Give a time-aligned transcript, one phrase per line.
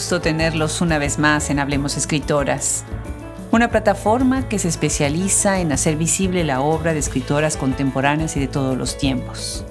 [0.00, 2.84] Gusto tenerlos una vez más en Hablemos Escritoras,
[3.50, 8.48] una plataforma que se especializa en hacer visible la obra de escritoras contemporáneas y de
[8.48, 9.62] todos los tiempos.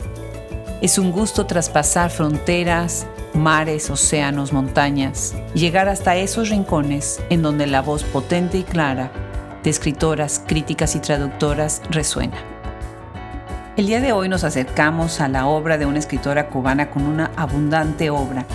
[0.84, 7.66] Es un gusto traspasar fronteras, mares, océanos, montañas, y llegar hasta esos rincones en donde
[7.66, 9.12] la voz potente y clara
[9.64, 12.38] de escritoras, críticas y traductoras resuena.
[13.78, 17.32] El día de hoy nos acercamos a la obra de una escritora cubana con una
[17.36, 18.46] abundante obra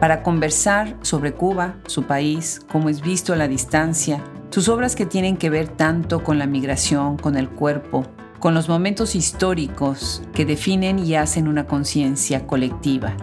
[0.00, 5.06] para conversar sobre Cuba, su país, cómo es visto a la distancia, sus obras que
[5.06, 8.06] tienen que ver tanto con la migración, con el cuerpo,
[8.40, 13.14] con los momentos históricos que definen y hacen una conciencia colectiva.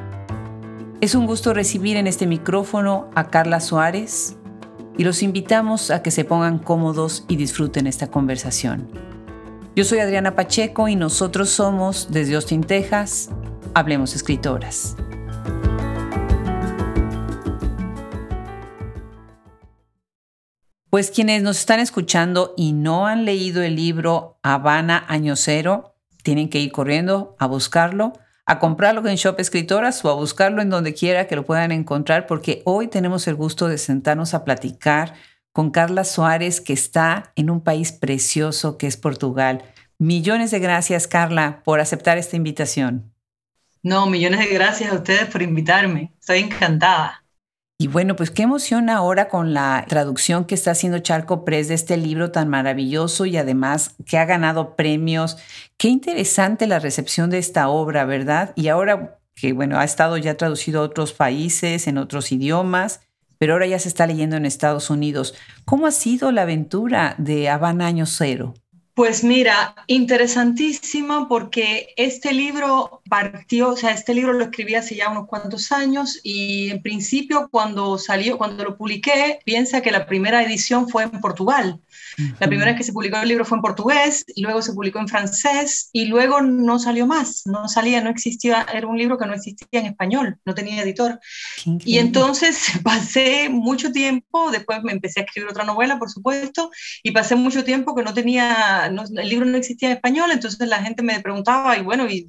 [1.01, 4.37] Es un gusto recibir en este micrófono a Carla Suárez
[4.97, 8.87] y los invitamos a que se pongan cómodos y disfruten esta conversación.
[9.75, 13.29] Yo soy Adriana Pacheco y nosotros somos, desde Austin, Texas,
[13.73, 14.95] Hablemos Escritoras.
[20.97, 26.49] Pues quienes nos están escuchando y no han leído el libro Habana Año Cero, tienen
[26.49, 28.13] que ir corriendo a buscarlo,
[28.47, 32.25] a comprarlo en Shop Escritoras o a buscarlo en donde quiera que lo puedan encontrar,
[32.25, 35.13] porque hoy tenemos el gusto de sentarnos a platicar
[35.51, 39.65] con Carla Suárez, que está en un país precioso que es Portugal.
[39.99, 43.13] Millones de gracias, Carla, por aceptar esta invitación.
[43.83, 46.15] No, millones de gracias a ustedes por invitarme.
[46.19, 47.23] Estoy encantada.
[47.79, 51.75] Y bueno, pues qué emoción ahora con la traducción que está haciendo Charco Press de
[51.75, 55.37] este libro tan maravilloso y además que ha ganado premios.
[55.77, 58.51] Qué interesante la recepción de esta obra, ¿verdad?
[58.55, 63.01] Y ahora que, bueno, ha estado ya traducido a otros países, en otros idiomas,
[63.37, 65.35] pero ahora ya se está leyendo en Estados Unidos.
[65.63, 68.55] ¿Cómo ha sido la aventura de Habana Año Cero?
[68.97, 75.11] Pues mira, interesantísimo porque este libro partió, o sea, este libro lo escribí hace ya
[75.11, 80.41] unos cuantos años y en principio cuando salió, cuando lo publiqué, piensa que la primera
[80.41, 81.79] edición fue en Portugal.
[82.39, 84.97] La primera vez que se publicó el libro fue en portugués, y luego se publicó
[84.97, 89.27] en francés y luego no salió más, no salía, no existía, era un libro que
[89.27, 91.19] no existía en español, no tenía editor.
[91.85, 96.71] Y entonces pasé mucho tiempo, después me empecé a escribir otra novela, por supuesto,
[97.03, 100.81] y pasé mucho tiempo que no tenía, el libro no existía en español, entonces la
[100.81, 102.25] gente me preguntaba, y bueno, ¿y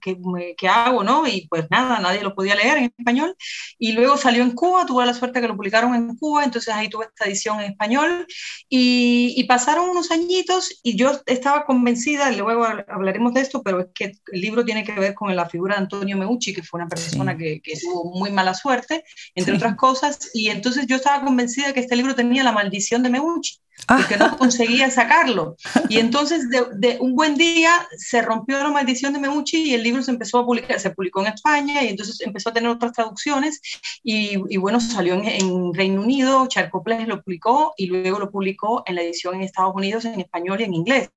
[0.00, 0.18] qué,
[0.56, 1.04] qué, hago?
[1.04, 1.26] ¿no?
[1.26, 3.36] Y pues nada, nadie lo podía leer en español.
[3.78, 6.88] Y luego salió en Cuba, tuve la suerte que lo publicaron en Cuba, entonces ahí
[6.88, 8.26] tuve esta edición en español.
[8.68, 13.86] Y y, pasaron unos añitos y yo estaba convencida, luego hablaremos de esto, pero es
[13.94, 16.88] que el libro tiene que ver con la figura de Antonio Meucci, que fue una
[16.88, 19.04] persona que, que, tuvo muy mala suerte,
[19.34, 23.10] entre otras cosas, y entonces yo estaba convencida que este libro tenía la maldición de
[23.10, 25.56] Meucci porque no conseguía sacarlo.
[25.88, 30.02] Y entonces, de, un buen día, se rompió la maldición de Meucci y el libro
[30.02, 33.60] se empezó a publicar, se publicó en España y entonces empezó a tener otras traducciones
[34.02, 39.02] y, bueno, salió en, Reino Unido, Charcoples lo publicó y luego lo publicó en la
[39.02, 41.10] edición en Estados Unidos en español y en inglés.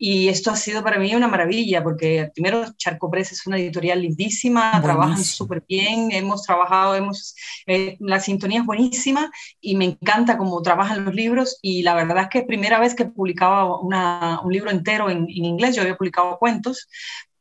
[0.00, 4.80] Y esto ha sido para mí una maravilla porque primero Charcoples es una editorial lindísima,
[4.80, 7.34] trabajan súper bien, hemos trabajado, hemos,
[7.66, 9.28] eh, la sintonía es buenísima
[9.60, 13.06] y me encanta cómo trabajan los libros y la verdad es que primera vez que
[13.06, 16.88] publicaba un libro entero en, inglés, yo había publicado cuentos,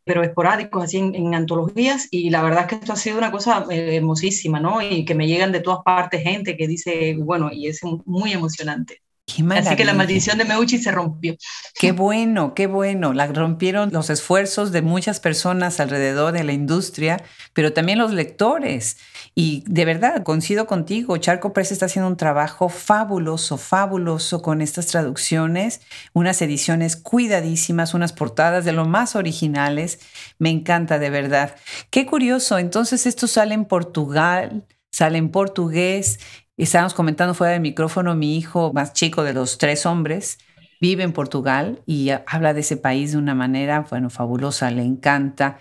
[0.03, 3.65] pero esporádicos, así en, antologías, y la verdad es que esto ha sido una cosa
[3.69, 4.81] eh, hermosísima, ¿no?
[4.81, 9.01] Y que me llegan de todas partes gente que dice, bueno, y es muy emocionante.
[9.27, 11.35] Así que la maldición de Meucci se rompió.
[11.75, 13.13] Qué bueno, qué bueno.
[13.13, 17.21] La rompieron los esfuerzos de muchas personas alrededor de la industria,
[17.53, 18.97] pero también los lectores.
[19.35, 24.87] Y de verdad, coincido contigo, Charco Press está haciendo un trabajo fabuloso, fabuloso con estas
[24.87, 25.81] traducciones,
[26.13, 29.99] unas ediciones cuidadísimas, unas portadas de lo más originales.
[30.39, 31.55] Me encanta de verdad.
[31.91, 36.19] Qué curioso, entonces esto sale en Portugal, sale en portugués.
[36.57, 40.39] Estábamos comentando fuera del micrófono, mi hijo más chico de los tres hombres
[40.81, 45.59] vive en Portugal y habla de ese país de una manera, bueno, fabulosa, le encanta.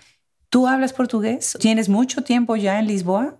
[0.48, 1.56] ¿Tú hablas portugués?
[1.60, 3.38] ¿Tienes mucho tiempo ya en Lisboa?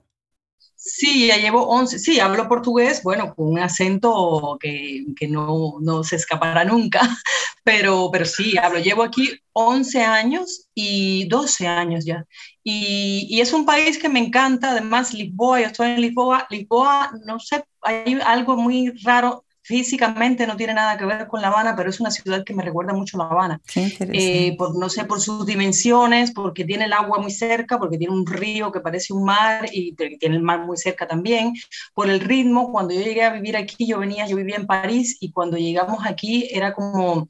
[0.89, 6.05] Sí, ya llevo 11, sí, hablo portugués, bueno, con un acento que, que no, no,
[6.05, 7.01] se escapará nunca,
[7.65, 12.25] pero, pero sí, hablo, llevo aquí 11 años y 12 años ya.
[12.63, 17.11] Y, y, es un país que me encanta, además Lisboa, yo estoy en Lisboa, Lisboa,
[17.25, 21.75] no sé, hay algo muy raro, físicamente no tiene nada que ver con La Habana,
[21.75, 23.61] pero es una ciudad que me recuerda mucho a La Habana.
[23.75, 28.15] Eh, por, no sé, por sus dimensiones, porque tiene el agua muy cerca, porque tiene
[28.15, 31.53] un río que parece un mar y tiene el mar muy cerca también.
[31.95, 35.17] Por el ritmo, cuando yo llegué a vivir aquí, yo venía, yo vivía en París
[35.21, 37.29] y cuando llegamos aquí era como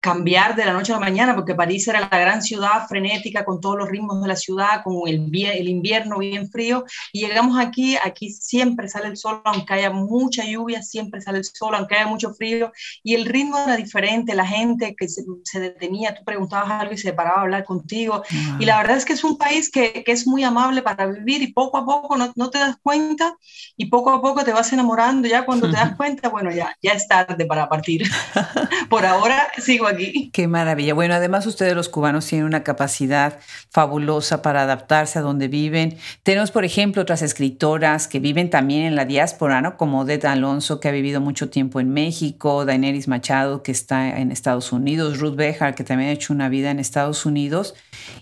[0.00, 3.60] cambiar de la noche a la mañana, porque París era la gran ciudad frenética con
[3.60, 7.96] todos los ritmos de la ciudad, con el, el invierno bien frío, y llegamos aquí,
[8.02, 12.06] aquí siempre sale el sol, aunque haya mucha lluvia, siempre sale el sol, aunque haya
[12.06, 16.94] mucho frío, y el ritmo era diferente, la gente que se, detenía, tú preguntabas algo
[16.94, 18.22] y se paraba a hablar contigo,
[18.58, 21.42] y la verdad es que es un país que, que es muy amable para vivir
[21.42, 23.36] y poco a poco no, no, te das cuenta
[23.76, 26.92] y poco a poco te vas enamorando, ya cuando te das cuenta, bueno, ya, ya
[26.92, 28.08] es tarde para partir.
[28.88, 29.89] Por ahora sigo
[30.32, 30.94] Qué maravilla.
[30.94, 33.38] Bueno, además ustedes los cubanos tienen una capacidad
[33.70, 35.96] fabulosa para adaptarse a donde viven.
[36.22, 39.76] Tenemos, por ejemplo, otras escritoras que viven también en la diáspora, ¿no?
[39.76, 44.32] Como Odette Alonso, que ha vivido mucho tiempo en México, Daenerys Machado, que está en
[44.32, 47.74] Estados Unidos, Ruth Bejar, que también ha hecho una vida en Estados Unidos.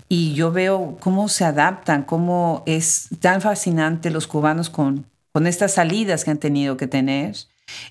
[0.09, 5.73] Y yo veo cómo se adaptan, cómo es tan fascinante los cubanos con, con estas
[5.73, 7.35] salidas que han tenido que tener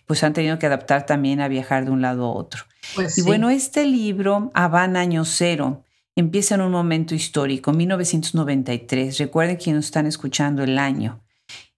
[0.06, 2.64] pues han tenido que adaptar también a viajar de un lado a otro.
[2.96, 5.84] Pues y bueno, este libro, Habana Año Cero,
[6.16, 9.18] empieza en un momento histórico, 1993.
[9.18, 11.24] Recuerden quienes están escuchando el año.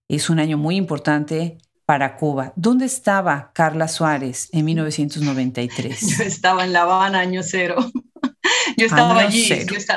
[0.07, 2.53] Es un año muy importante para Cuba.
[2.55, 5.99] ¿Dónde estaba Carla Suárez en 1993?
[6.17, 7.75] Yo estaba en La Habana, año cero.
[8.77, 9.49] Yo estaba allí.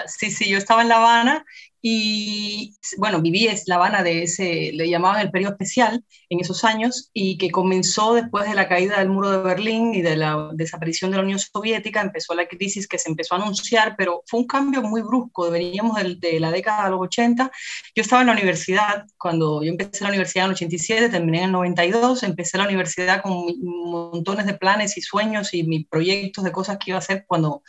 [0.06, 1.44] sí, sí, yo estaba en La Habana
[1.84, 6.62] y bueno, viví en La Habana de ese, le llamaban el periodo especial en esos
[6.62, 10.50] años y que comenzó después de la caída del muro de Berlín y de la
[10.54, 14.40] desaparición de la Unión Soviética, empezó la crisis que se empezó a anunciar, pero fue
[14.40, 17.50] un cambio muy brusco, veníamos de, de la década de los 80,
[17.96, 21.44] yo estaba en la universidad, cuando yo empecé la universidad en el 87, terminé en
[21.46, 26.52] el 92, empecé la universidad con montones de planes y sueños y mis proyectos de
[26.52, 27.64] cosas que iba a hacer cuando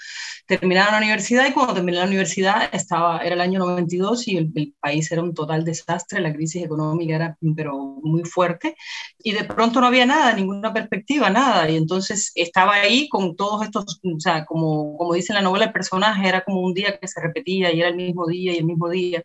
[0.46, 4.52] terminaba la universidad y cuando terminé la universidad estaba, era el año 92 y el,
[4.80, 8.76] país era un total desastre, la crisis económica era pero muy fuerte
[9.20, 11.70] y de pronto no había nada, ninguna perspectiva, nada.
[11.70, 15.66] Y entonces estaba ahí con todos estos, o sea, como, como dice en la novela,
[15.66, 18.58] el personaje era como un día que se repetía y era el mismo día y
[18.58, 19.24] el mismo día.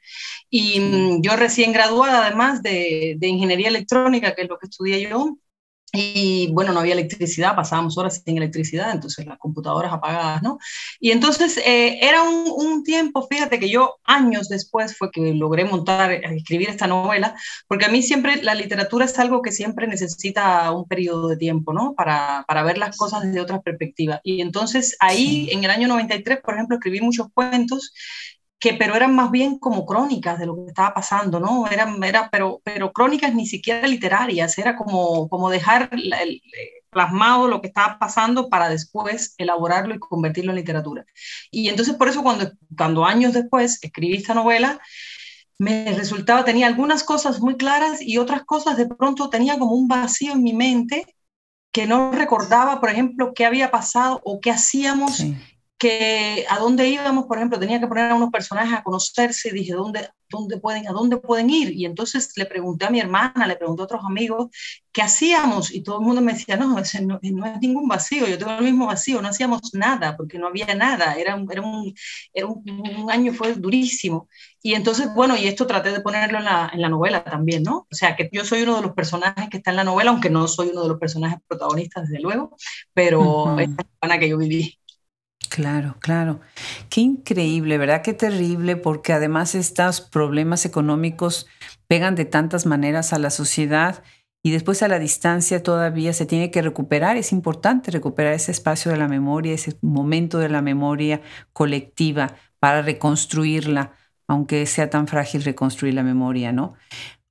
[0.51, 5.09] Y mm, yo recién graduada además de, de ingeniería electrónica, que es lo que estudié
[5.09, 5.37] yo,
[5.93, 10.58] y bueno, no había electricidad, pasábamos horas sin electricidad, entonces las computadoras apagadas, ¿no?
[11.00, 15.64] Y entonces eh, era un, un, tiempo, fíjate que yo años después fue que logré
[15.64, 17.35] montar, eh, escribir esta novela,
[17.69, 21.73] porque a mí siempre la literatura es algo que siempre necesita un periodo de tiempo,
[21.73, 21.94] ¿no?
[21.94, 24.20] Para, para ver las cosas desde otra perspectiva.
[24.23, 27.93] Y entonces ahí, en el año 93, por ejemplo, escribí muchos cuentos
[28.59, 31.69] que pero eran más bien como crónicas de lo que estaba pasando, ¿no?
[31.69, 36.43] Eran, era, pero, pero crónicas ni siquiera literarias, era como, como dejar el, eh,
[36.91, 41.05] plasmado lo que estaba pasando para después elaborarlo y convertirlo en literatura.
[41.51, 44.81] Y entonces por eso cuando, cuando años después escribí esta novela,
[45.59, 49.89] me resultaba, tenía algunas cosas muy claras y otras cosas de pronto tenía como un
[49.89, 51.05] vacío en mi mente
[51.73, 55.25] que no recordaba, por ejemplo, qué había pasado o qué hacíamos
[55.79, 59.53] que a dónde íbamos, por ejemplo, tenía que poner a unos personajes a conocerse y
[59.53, 61.71] dije, ¿dónde, dónde pueden, ¿a dónde pueden ir?
[61.71, 64.49] Y entonces le pregunté a mi hermana, le pregunté a otros amigos,
[64.93, 65.73] ¿qué hacíamos?
[65.73, 68.65] Y todo el mundo me decía, no, no, no es ningún vacío, yo tengo el
[68.65, 71.95] mismo vacío, no hacíamos nada, porque no había nada, era, era, un,
[72.33, 74.29] era un, año, fue durísimo.
[74.61, 77.87] Y entonces, bueno, y esto traté de ponerlo en la, en la novela también, ¿no?
[77.89, 80.31] O sea, que yo soy uno de los personajes que está en la novela, aunque
[80.31, 82.57] no soy uno de los personajes protagonistas, desde luego,
[82.93, 83.71] pero es
[84.02, 84.77] la que yo viví.
[85.50, 86.40] Claro, claro.
[86.90, 88.02] Qué increíble, ¿verdad?
[88.02, 91.47] Qué terrible, porque además estos problemas económicos
[91.87, 94.02] pegan de tantas maneras a la sociedad
[94.43, 97.17] y después a la distancia todavía se tiene que recuperar.
[97.17, 101.21] Es importante recuperar ese espacio de la memoria, ese momento de la memoria
[101.52, 103.93] colectiva para reconstruirla,
[104.26, 106.75] aunque sea tan frágil reconstruir la memoria, ¿no?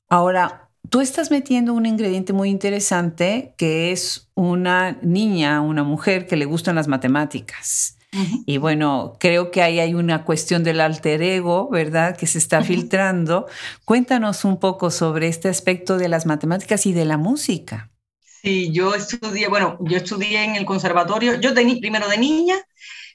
[0.10, 6.38] Ahora, tú estás metiendo un ingrediente muy interesante que es una niña, una mujer que
[6.38, 7.97] le gustan las matemáticas.
[8.46, 12.16] Y bueno, creo que ahí hay una cuestión del alter ego, ¿verdad?
[12.18, 13.48] Que se está filtrando.
[13.86, 17.92] Cuéntanos un poco sobre este aspecto de las matemáticas y de la música.
[18.24, 22.56] Sí, yo estudié, bueno, yo estudié en el conservatorio, yo primero de niña,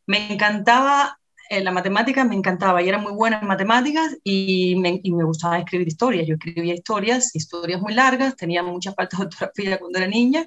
[0.06, 1.18] me encantaba
[1.60, 5.58] la matemática me encantaba y era muy buena en matemáticas y me, y me, gustaba
[5.58, 6.26] escribir historias.
[6.26, 10.46] Yo escribía historias, historias muy largas, tenía muchas faltas de ortografía cuando era niña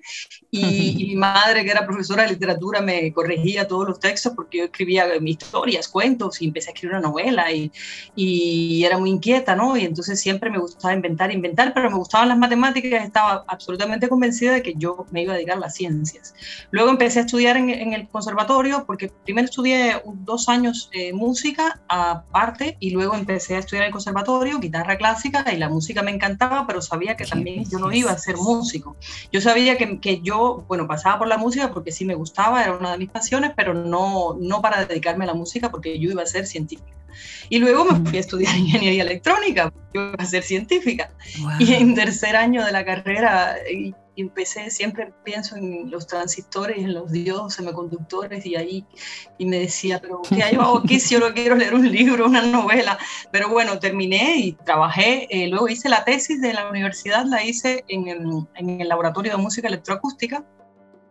[0.50, 4.64] y, mi madre, que era profesora de literatura, me corregía todos los textos porque yo
[4.66, 7.72] escribía mis historias, cuentos y empecé a escribir una novela y,
[8.16, 9.78] y era muy inquieta, ¿no?
[9.78, 14.54] Y entonces siempre me gustaba inventar, inventar, pero me gustaban las matemáticas, estaba absolutamente convencida
[14.54, 16.34] de que yo me iba a dedicar a las ciencias.
[16.72, 21.82] Luego empecé a estudiar en, en el conservatorio porque primero estudié dos años eh, música
[21.90, 26.12] aparte y luego empecé a estudiar en el conservatorio, guitarra clásica y la música me
[26.12, 28.96] encantaba, pero sabía que también yo no iba a ser músico.
[29.30, 32.78] Yo sabía que, que, yo, bueno, pasaba por la música porque sí me gustaba, era
[32.78, 36.24] una de mis pasiones, pero no, no para dedicarme a la música porque yo iba
[36.24, 36.96] a ser científica.
[37.50, 41.12] Y luego me fui a estudiar ingeniería electrónica, yo iba a ser científica.
[41.60, 43.58] Y en tercer año de la carrera
[44.22, 48.86] empecé, siempre pienso en los transistores, en los diodos semiconductores y ahí,
[49.38, 52.42] y me decía, pero ¿qué hago aquí si yo no quiero leer un libro, una
[52.42, 52.98] novela?
[53.32, 57.84] Pero bueno, terminé y trabajé, eh, luego hice la tesis de la universidad, la hice
[57.88, 58.06] en
[58.56, 60.44] en el laboratorio de música electroacústica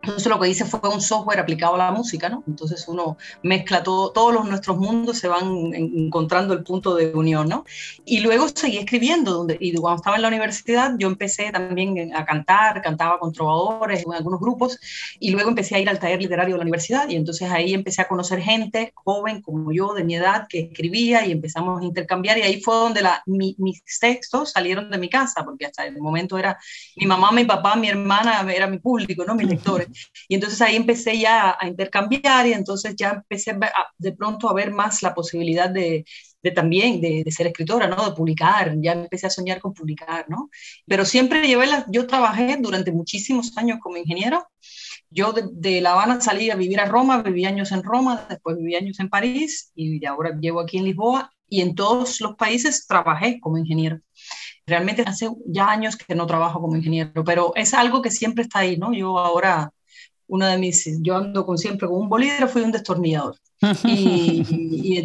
[0.05, 2.43] entonces lo que hice fue un software aplicado a la música, ¿no?
[2.47, 7.49] Entonces uno mezcla todo, todos los, nuestros mundos se van encontrando el punto de unión,
[7.49, 7.65] ¿no?
[8.05, 12.25] Y luego seguí escribiendo, donde, y cuando estaba en la universidad yo empecé también a
[12.25, 14.79] cantar, cantaba con trovadores en algunos grupos,
[15.19, 18.01] y luego empecé a ir al taller literario de la universidad, y entonces ahí empecé
[18.01, 22.37] a conocer gente joven como yo, de mi edad, que escribía, y empezamos a intercambiar,
[22.37, 26.37] y ahí fue donde la, mis textos salieron de mi casa, porque hasta el momento
[26.37, 26.57] era
[26.95, 29.35] mi mamá, mi papá, mi hermana, era mi público, ¿no?
[29.35, 29.87] Mis lectores.
[30.27, 33.57] Y entonces ahí empecé ya a intercambiar y entonces ya empecé
[33.97, 36.05] de pronto a ver más la posibilidad de,
[36.45, 38.05] de también de, ser escritora, ¿no?
[38.05, 40.49] De publicar, ya empecé a soñar con publicar, ¿no?
[40.85, 44.47] Pero siempre llevé la, yo trabajé durante muchísimos años como ingeniero.
[45.09, 48.57] Yo de, de, La Habana salí a vivir a Roma, viví años en Roma, después
[48.57, 52.85] viví años en París y ahora llevo aquí en Lisboa y en todos los países
[52.85, 53.99] trabajé como ingeniero.
[54.67, 58.59] Realmente hace ya años que no trabajo como ingeniero, pero es algo que siempre está
[58.59, 58.93] ahí, ¿no?
[58.93, 59.71] Yo ahora
[60.27, 63.35] una de mis, yo ando con, siempre con un bolígrafo y un destornillador.
[63.85, 64.45] y,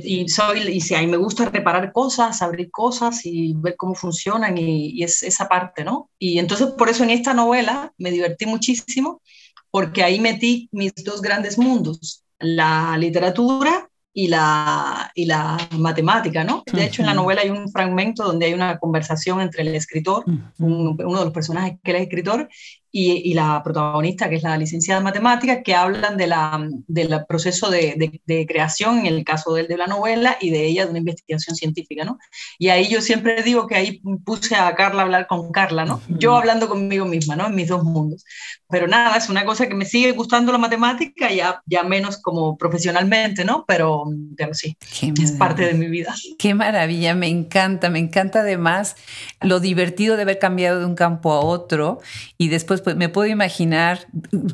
[0.04, 3.94] y, soy, y si a mí me gusta reparar cosas, abrir cosas y ver cómo
[3.94, 6.10] funcionan y, es esa parte, ¿no?
[6.18, 9.22] Y entonces por eso en esta novela me divertí muchísimo
[9.70, 16.64] porque ahí metí mis dos grandes mundos, la literatura y la, y la matemática, ¿no?
[16.72, 20.24] De hecho, en la novela hay un fragmento donde hay una conversación entre el escritor,
[20.58, 22.48] uno de los personajes que es escritor,
[22.92, 27.70] y, la protagonista, que es la licenciada en matemáticas, que hablan de la, del proceso
[27.70, 30.98] de, de, creación, en el caso de, de la novela, y de ella de una
[30.98, 32.18] investigación científica, ¿no?
[32.58, 36.00] Y ahí yo siempre digo que ahí puse a Carla a hablar con Carla, ¿no?
[36.08, 37.46] Yo hablando conmigo misma, ¿no?
[37.46, 38.24] En mis dos mundos.
[38.68, 42.56] Pero nada, es una cosa que me sigue gustando la matemática, ya, ya menos como
[42.56, 43.64] profesionalmente, ¿no?
[43.66, 44.04] Pero,
[44.36, 44.76] pero sí,
[45.22, 46.14] es parte de mi vida.
[46.38, 48.96] Qué maravilla, me encanta, me encanta además
[49.40, 52.00] lo divertido de haber cambiado de un campo a otro
[52.38, 54.06] y después pues me puedo imaginar,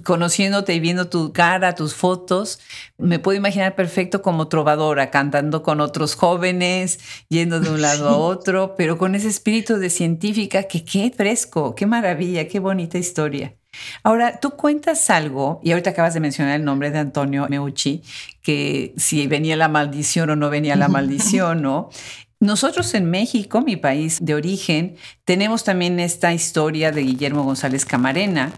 [0.05, 2.61] conociéndote y viendo tu cara, tus fotos,
[2.99, 8.17] me puedo imaginar perfecto como trovadora, cantando con otros jóvenes, yendo de un lado a
[8.17, 13.55] otro, pero con ese espíritu de científica que qué fresco, qué maravilla, qué bonita historia.
[14.03, 18.03] Ahora, tú cuentas algo, y ahorita acabas de mencionar el nombre de Antonio Meucci,
[18.43, 21.91] que si venía la maldición o no venía la maldición, ¿no?
[22.39, 28.53] Nosotros en México, mi país de origen, tenemos también esta historia de Guillermo González Camarena,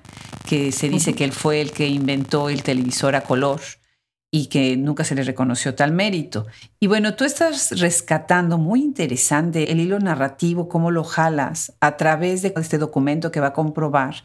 [0.49, 3.61] que se dice que él fue el que inventó el televisor a color
[4.30, 6.47] y que nunca se le reconoció tal mérito.
[6.80, 12.42] Y bueno, tú estás rescatando muy interesante el hilo narrativo, cómo lo jalas a través
[12.42, 14.16] de este documento que va a comprobar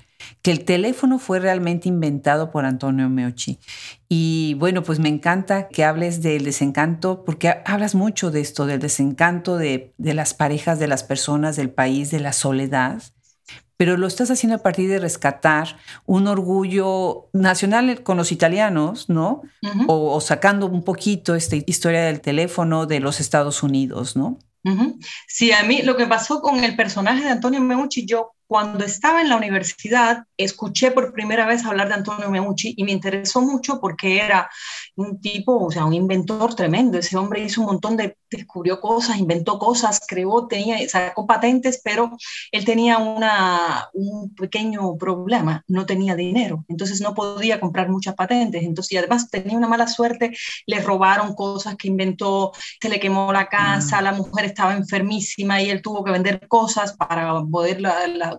[0.41, 3.59] que el teléfono fue realmente inventado por Antonio Meucci.
[4.07, 8.79] Y bueno, pues me encanta que hables del desencanto, porque hablas mucho de esto, del
[8.79, 13.03] desencanto de, de las parejas, de las personas, del país, de la soledad
[13.83, 15.75] pero lo estás haciendo a partir de rescatar
[16.05, 19.41] un orgullo nacional con los italianos, ¿no?
[19.87, 24.39] o, o, sacando un poquito esta historia del teléfono de los Estados Unidos, ¿no?
[25.27, 29.21] Sí, a mí lo que pasó con el personaje de Antonio Meucci, yo cuando estaba
[29.21, 33.79] en la universidad escuché por primera vez hablar de Antonio Meucci y me interesó mucho
[33.79, 34.49] porque era
[34.95, 36.97] un tipo, o sea, un inventor tremendo.
[36.97, 42.11] Ese hombre hizo un montón de, descubrió cosas, inventó cosas, creó, tenía, sacó patentes, pero
[42.51, 48.63] él tenía una, un pequeño problema, no tenía dinero, entonces no podía comprar muchas patentes.
[48.63, 50.35] Entonces, y además tenía una mala suerte,
[50.65, 55.69] le robaron cosas que inventó, se le quemó la casa, la mujer estaba enfermísima y
[55.69, 57.81] él tuvo que vender cosas para poder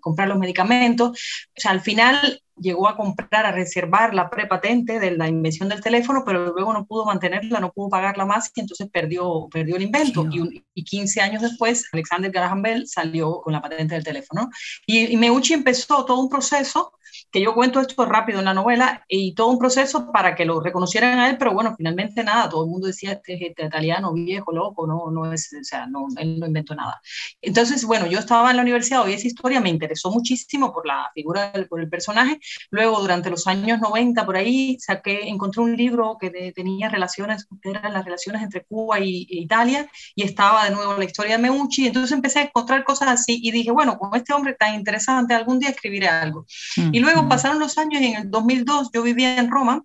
[0.00, 1.10] comprar los medicamentos.
[1.10, 5.80] O sea, al final llegó a comprar, a reservar la prepatente de la invención del
[5.80, 9.82] teléfono, pero luego no pudo mantenerla, no pudo pagarla más y entonces perdió, perdió el
[9.82, 10.26] invento.
[10.30, 14.50] Y, y, 15 años después, Alexander Graham Bell salió con la patente del teléfono.
[14.86, 16.92] Y, y Meucci empezó todo un proceso
[17.30, 20.60] que yo cuento esto rápido en la novela y todo un proceso para que lo
[20.60, 24.52] reconocieran a él, pero bueno, finalmente nada, todo el mundo decía, este, este italiano viejo,
[24.52, 27.00] loco, no, no es, o sea, no, él no inventó nada.
[27.40, 31.10] Entonces, bueno, yo estaba en la universidad, oí esa historia, me interesó muchísimo por la
[31.14, 32.40] figura, del, por el personaje,
[32.70, 37.70] Luego, durante los años 90, por ahí, saqué, encontré un libro que tenía relaciones, que
[37.70, 41.42] eran las relaciones entre Cuba y, e Italia, y estaba de nuevo la historia de
[41.42, 41.86] Meucci.
[41.86, 45.58] Entonces empecé a encontrar cosas así y dije, bueno, con este hombre tan interesante, algún
[45.58, 46.46] día escribiré algo.
[46.76, 49.84] Y luego pasaron los años y en el 2002 yo vivía en Roma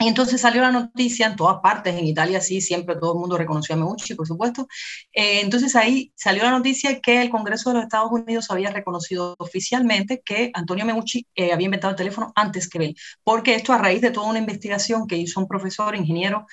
[0.00, 3.36] y entonces salió la noticia en todas partes, en Italia sí, siempre todo el mundo
[3.36, 4.66] reconoció a Meucci, por supuesto.
[5.12, 9.34] Eh, entonces ahí salió la noticia que el Congreso de los Estados Unidos había reconocido
[9.38, 13.78] oficialmente que Antonio Meucci eh, había inventado el teléfono antes que él, porque esto a
[13.78, 16.46] raíz de toda una investigación que hizo un profesor, ingeniero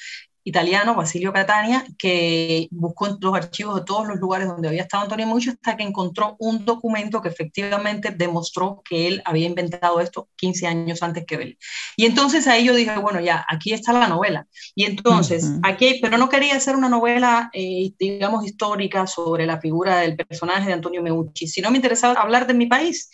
[0.48, 5.04] italiano, Basilio Catania, que buscó en los archivos de todos los lugares donde había estado
[5.04, 10.30] Antonio Meucci hasta que encontró un documento que efectivamente demostró que él había inventado esto
[10.38, 11.58] 15 años antes que él.
[11.98, 14.48] Y entonces ahí yo dije, bueno, ya, aquí está la novela.
[14.74, 20.00] Y entonces, aquí, pero no quería hacer una novela, eh, digamos, histórica sobre la figura
[20.00, 23.10] del personaje de Antonio Meucci, sino me interesaba hablar de mi país.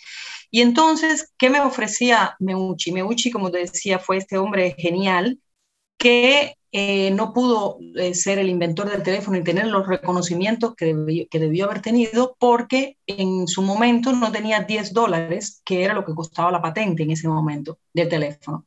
[0.52, 2.92] Y entonces, ¿qué me ofrecía Meucci?
[2.92, 5.40] Meucci, como te decía, fue este hombre genial
[5.98, 10.86] que eh, no pudo eh, ser el inventor del teléfono y tener los reconocimientos que
[10.86, 15.94] debió, que debió, haber tenido porque en su momento no tenía 10 dólares, que era
[15.94, 18.64] lo que costaba la patente en ese momento del teléfono.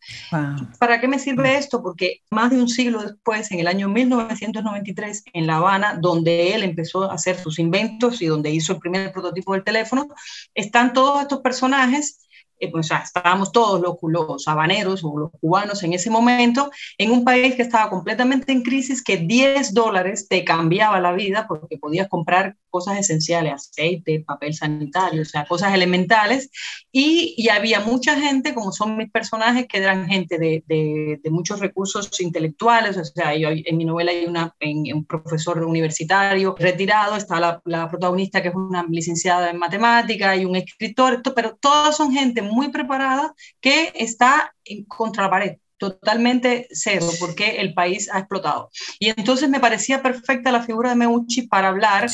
[0.79, 1.83] ¿Para qué me sirve esto?
[1.83, 6.63] Porque más de un siglo después, en el año 1993, en La Habana, donde él
[6.63, 10.07] empezó a hacer sus inventos y donde hizo el primer prototipo del teléfono,
[10.55, 12.26] están todos estos personajes
[12.59, 17.55] eh, pues estábamos todos los, habaneros o los cubanos en ese momento, en un país
[17.55, 22.55] que estaba completamente en crisis, que 10 dólares te cambiaba la vida porque podías comprar
[22.77, 26.51] cosas esenciales, aceite, papel sanitario, o sea, cosas elementales,
[26.91, 31.59] y, y había mucha gente, como son mis personajes, que eran gente de, de, muchos
[31.59, 34.55] recursos intelectuales, o sea, yo, en mi novela hay una,
[34.93, 40.45] un profesor universitario retirado, está la, la protagonista que es una licenciada en matemática y
[40.45, 44.53] un escritor, pero todas son gente muy preparada que está
[44.87, 48.69] contra la pared totalmente cero, porque el país ha explotado.
[48.99, 52.09] Y entonces me parecía perfecta la figura de Meucci para hablar,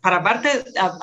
[0.00, 0.48] para aparte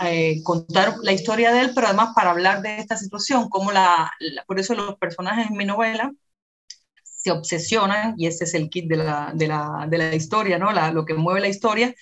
[0.02, 4.12] eh, contar la historia de él, pero además para hablar de esta situación, como la,
[4.48, 6.12] por eso los personajes en mi novela
[7.04, 10.74] se obsesionan, y ese es el kit de la, de la, de la historia, ¿no?
[10.74, 11.96] La, lo que mueve la historia.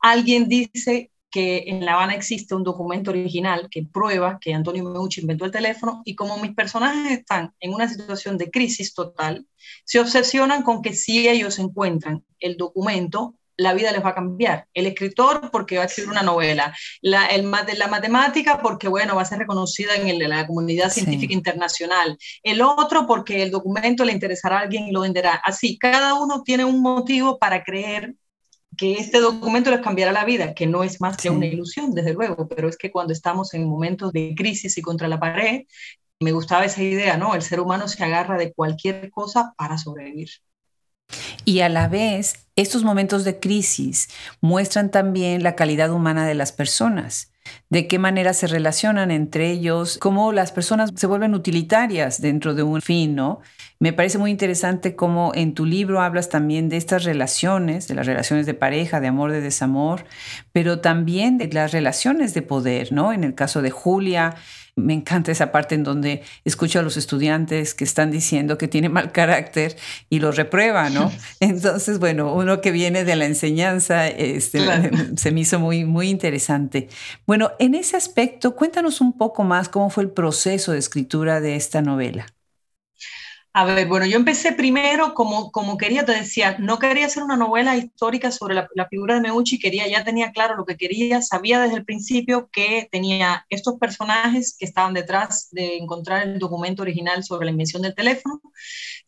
[0.00, 5.22] Alguien dice que en La Habana existe un documento original que prueba que Antonio Meucci
[5.22, 9.46] inventó el teléfono y como mis personajes están en una situación de crisis total,
[9.84, 14.66] se obsesionan con que si ellos encuentran el documento, la vida les va a cambiar.
[14.74, 19.22] El escritor porque va a escribir una novela, la, el, la matemática porque, bueno, va
[19.22, 24.58] a ser reconocida en, la comunidad científica internacional, el otro porque el documento le interesará
[24.58, 25.34] a alguien y lo venderá.
[25.44, 28.14] Así, cada uno tiene un motivo para creer
[28.76, 32.14] que este documento les cambiará la vida, que no es más que una ilusión, desde
[32.14, 35.62] luego, pero es que cuando estamos en momentos de crisis y contra la pared,
[36.20, 37.34] me gustaba esa idea, ¿no?
[37.34, 40.30] El ser humano se agarra de cualquier cosa para sobrevivir.
[41.44, 44.08] Y a la vez, estos momentos de crisis
[44.40, 47.31] muestran también la calidad humana de las personas,
[47.72, 52.62] de qué manera se relacionan entre ellos, cómo las personas se vuelven utilitarias dentro de
[52.62, 53.40] un fin, ¿no?
[53.80, 58.04] Me parece muy interesante cómo en tu libro hablas también de estas relaciones, de las
[58.06, 60.04] relaciones de pareja, de amor, de desamor,
[60.52, 63.10] pero también de las relaciones de poder, ¿no?
[63.14, 64.34] En el caso de Julia,
[64.74, 68.88] me encanta esa parte en donde escucho a los estudiantes que están diciendo que tiene
[68.88, 69.76] mal carácter
[70.08, 71.12] y lo reprueba, ¿no?
[71.40, 74.60] Entonces, bueno, uno que viene de la enseñanza este,
[75.16, 76.88] se me hizo muy, muy interesante.
[77.26, 81.56] Bueno, en ese aspecto, cuéntanos un poco más cómo fue el proceso de escritura de
[81.56, 82.26] esta novela.
[83.54, 87.36] A ver, bueno, yo empecé primero como, como quería, te decía, no quería hacer una
[87.36, 91.60] novela histórica sobre la, figura de Meucci, quería, ya tenía claro lo que quería, sabía
[91.60, 97.24] desde el principio que tenía estos personajes que estaban detrás de encontrar el documento original
[97.24, 98.40] sobre la invención del teléfono,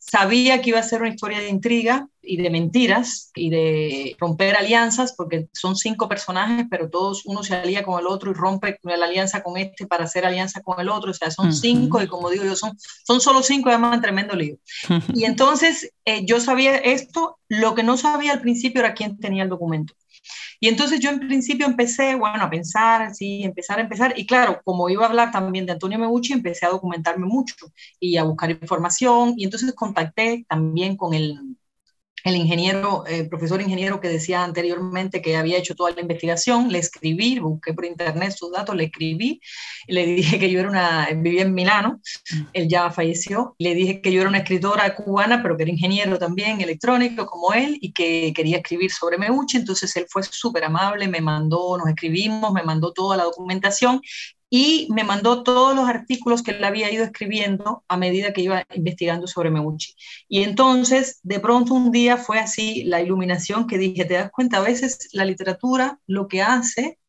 [0.05, 4.55] sabía que iba a ser una historia de intriga y de mentiras y de romper
[4.55, 8.79] alianzas, porque son cinco personajes, pero todos uno se alía con el otro y rompe
[8.83, 12.07] la alianza con este para hacer alianza con el otro, o sea, son cinco y
[12.07, 14.57] como digo yo, son, son solo cinco y además un tremendo lío.
[15.13, 19.43] Y entonces eh, yo sabía esto, lo que no sabía al principio era quién tenía
[19.43, 19.93] el documento.
[20.59, 24.13] Y entonces yo en principio empecé, bueno, a pensar, sí, empezar a empezar.
[24.17, 27.55] Y claro, como iba a hablar también de Antonio Megucci, empecé a documentarme mucho
[27.99, 29.33] y a buscar información.
[29.37, 31.54] Y entonces contacté también con el,
[32.25, 36.69] el ingeniero, el eh, profesor ingeniero que decía anteriormente que había hecho toda la investigación,
[36.69, 39.39] le escribí, busqué por internet sus datos, le escribí,
[39.87, 42.41] le dije que yo era una, vivía en Milano, mm.
[42.53, 46.17] él ya falleció, le dije que yo era una escritora cubana, pero que era ingeniero
[46.17, 51.07] también electrónico como él y que quería escribir sobre Meucci, entonces él fue súper amable,
[51.07, 54.01] me mandó, nos escribimos, me mandó toda la documentación
[54.49, 58.65] y me mandó todos los artículos que él había ido escribiendo a medida que iba
[58.73, 59.95] investigando sobre Meucci.
[60.27, 64.57] Y entonces, de pronto un día fue así la iluminación que dije, te das cuenta,
[64.57, 66.99] a veces la literatura lo que hace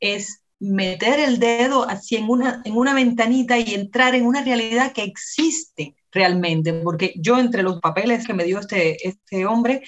[0.00, 4.92] es meter el dedo así en una, en una ventanita y entrar en una realidad
[4.92, 9.82] que existe realmente, porque yo entre los papeles que me dio este, este hombre,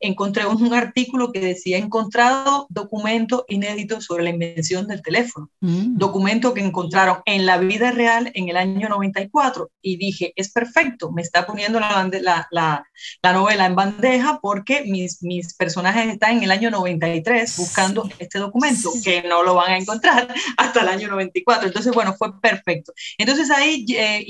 [0.00, 5.96] encontré un, artículo que decía, encontrado documento inédito sobre la invención del teléfono, mm.
[5.96, 11.12] documento que encontraron en la vida real en el año 94, y dije, es perfecto,
[11.12, 12.08] me está poniendo la,
[12.50, 12.86] la,
[13.22, 18.38] la, novela en bandeja porque mis, mis personajes están en el año 93 buscando este
[18.38, 22.92] documento, que no lo van a encontrar hasta el año 94, entonces, bueno, fue perfecto.
[23.18, 24.24] Entonces ahí eh,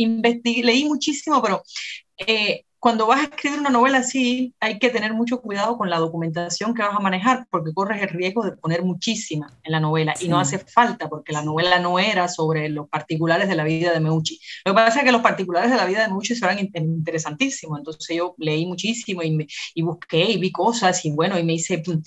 [0.62, 1.62] leí muchísimo pero
[2.18, 5.99] eh, cuando vas a escribir una novela así, hay que tener mucho cuidado con la
[5.99, 10.12] documentación que vas a manejar, porque corres el riesgo de poner muchísima en la novela
[10.20, 13.90] y no hace falta, porque la novela no era sobre los particulares de la vida
[13.90, 14.38] de Meucci.
[14.66, 18.14] Lo que pasa es que los particulares de la vida de Meucci serán interesantísimos, entonces
[18.14, 22.03] yo leí muchísimo y, y busqué y vi cosas y bueno, y me hice mm,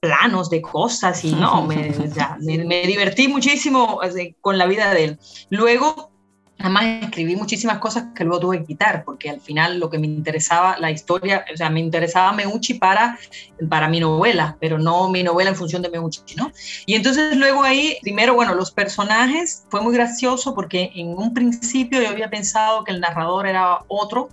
[0.00, 1.94] planos de cosas y no, me,
[2.40, 4.00] me, me divertí muchísimo
[4.40, 5.18] con la vida de él.
[5.50, 6.11] Luego
[6.62, 10.06] Además, escribí muchísimas cosas que luego tuve que quitar, porque al final lo que me
[10.06, 13.18] interesaba, la historia, o sea, me interesaba Meucci para,
[13.68, 16.52] para mi novela, pero no mi novela en función de Meucci, ¿no?
[16.86, 22.00] Y entonces luego ahí, primero, bueno, los personajes, fue muy gracioso porque en un principio
[22.00, 24.28] yo había pensado que el narrador era otro,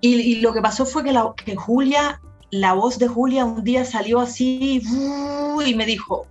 [0.00, 3.84] y, lo que pasó fue que, la, que Julia, la voz de Julia un día
[3.84, 4.82] salió así
[5.64, 6.26] y me dijo,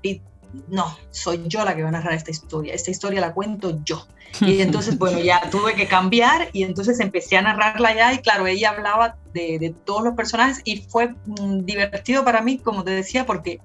[0.67, 4.07] no, soy yo la que va a narrar esta historia, esta historia la cuento yo.
[4.39, 8.47] Y entonces, bueno, ya tuve que cambiar y entonces empecé a narrarla ya y claro,
[8.47, 12.91] ella hablaba de, de todos los personajes y fue mm, divertido para mí, como te
[12.91, 13.59] decía, porque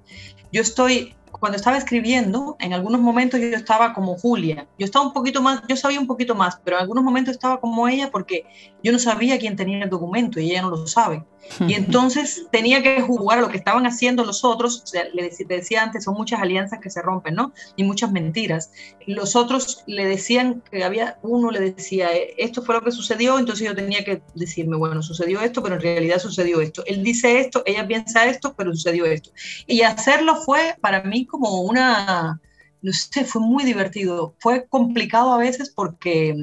[0.50, 4.66] yo estoy cuando estaba escribiendo, en algunos momentos yo estaba como Julia.
[4.78, 7.60] Yo estaba un poquito más, yo sabía un poquito más, pero en algunos momentos estaba
[7.60, 8.46] como ella porque
[8.82, 11.24] yo no sabía quién tenía el documento y ella no lo sabe.
[11.66, 14.84] Y entonces tenía que jugar lo que estaban haciendo los otros.
[15.12, 17.52] Le decía antes, son muchas alianzas que se rompen, ¿no?
[17.76, 18.70] Y muchas mentiras.
[19.06, 23.38] Los otros le decían que había, uno le decía, eh, esto fue lo que sucedió,
[23.38, 26.82] entonces yo tenía que decirme, bueno, sucedió esto, pero en realidad sucedió esto.
[26.86, 29.30] Él dice esto, ella piensa esto, pero sucedió esto.
[29.66, 32.40] Y hacerlo fue para mí como una,
[32.82, 34.34] no sé, fue muy divertido.
[34.38, 36.34] Fue complicado a veces porque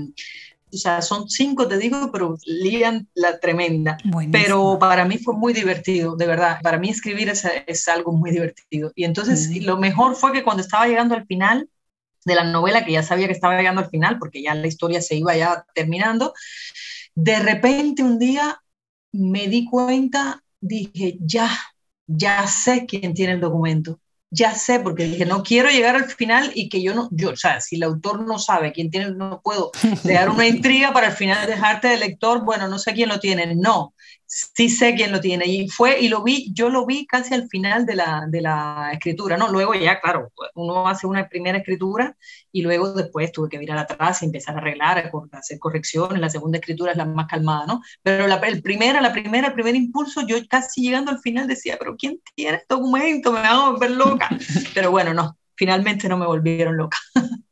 [0.74, 3.98] o sea, son cinco, te digo, pero lían la tremenda.
[4.32, 6.60] Pero para mí fue muy divertido, de verdad.
[6.62, 8.92] Para mí escribir es, es algo muy divertido.
[8.96, 9.66] Y entonces mm.
[9.66, 11.70] lo mejor fue que cuando estaba llegando al final
[12.26, 15.02] de la novela, que ya sabía que estaba llegando al final, porque ya la historia
[15.02, 16.34] se iba ya terminando,
[17.16, 18.62] de repente un día
[19.12, 21.50] me di cuenta, dije, ya,
[22.08, 24.00] ya sé quién tiene el documento
[24.34, 27.36] ya sé, porque dije, no quiero llegar al final y que yo no, yo, o
[27.36, 31.14] sea, si el autor no sabe quién tiene, no puedo crear una intriga para al
[31.14, 33.93] final dejarte de lector, bueno, no sé quién lo tiene, no,
[34.34, 35.46] sí sé quién lo tiene.
[35.46, 38.90] Y fue, y lo vi, yo lo vi casi al final de la, de la
[38.94, 39.50] escritura, ¿no?
[39.50, 42.16] Luego ya, claro, uno hace una primera escritura
[42.52, 46.20] y luego después tuve que mirar atrás y empezar a arreglar, a hacer correcciones.
[46.20, 47.82] La segunda escritura es la más calmada, ¿no?
[48.02, 51.78] Pero la el primera, la primera, el primer impulso, yo casi llegando al final decía,
[51.80, 53.32] pero ¿quién tiene este documento?
[53.32, 54.30] Me van a volver loca.
[54.74, 56.98] Pero bueno, no, finalmente no me volvieron loca.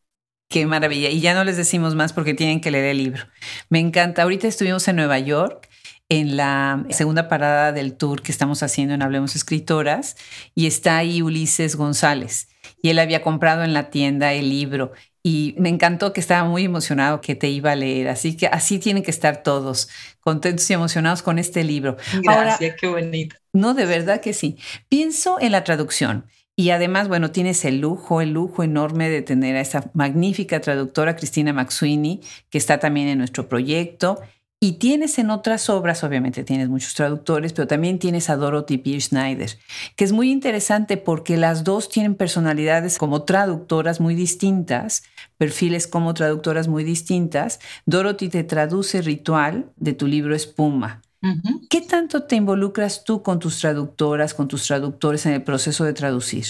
[0.50, 1.10] Qué maravilla.
[1.10, 3.24] Y ya no les decimos más porque tienen que leer el libro.
[3.70, 4.24] Me encanta.
[4.24, 5.71] Ahorita estuvimos en Nueva York
[6.12, 10.18] en la segunda parada del tour que estamos haciendo en Hablemos Escritoras
[10.54, 12.50] y está ahí Ulises González
[12.82, 14.92] y él había comprado en la tienda el libro
[15.24, 18.78] y me encantó que estaba muy emocionado que te iba a leer, así que así
[18.78, 19.88] tienen que estar todos
[20.20, 21.96] contentos y emocionados con este libro.
[22.22, 23.38] Gracias, qué bonito.
[23.54, 24.58] No, de verdad que sí.
[24.90, 26.26] Pienso en la traducción.
[26.58, 31.16] Y además, bueno, tienes el lujo, el lujo enorme de tener a esa magnífica traductora
[31.16, 32.20] Cristina Maxuini,
[32.50, 34.20] que está también en nuestro proyecto
[34.64, 39.02] y tienes en otras obras, obviamente tienes muchos traductores, pero también tienes a Dorothy P.
[39.02, 39.58] Schneider,
[39.96, 45.02] que es muy interesante porque las dos tienen personalidades como traductoras muy distintas,
[45.40, 47.60] perfiles como traductoras muy distintas.
[47.88, 51.02] Dorothy te traduce Ritual de tu libro Espuma.
[51.68, 55.94] ¿Qué tanto te involucras tú con tus traductoras, con tus traductores en el proceso de
[55.94, 56.46] traducir?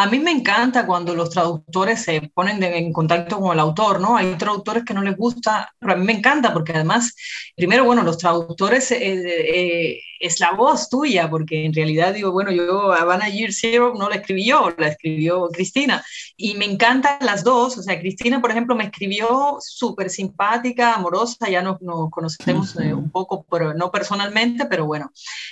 [0.00, 4.16] A mí me encanta cuando los traductores se ponen en contacto con el autor, ¿no?
[4.16, 7.14] Hay traductores que no les gusta, pero a mí me encanta porque además,
[7.54, 12.52] primero, bueno, los traductores eh, eh, es la voz tuya, porque en realidad digo, bueno,
[12.52, 16.04] yo Havana Year Zero no la escribí yo, la escribió Cristina.
[16.36, 21.48] Y me encantan las dos, o sea, Cristina, por ejemplo, me escribió súper simpática, amorosa,
[21.48, 25.10] ya nos, nos conocemos eh, un poco, pero no personalmente, pero bueno,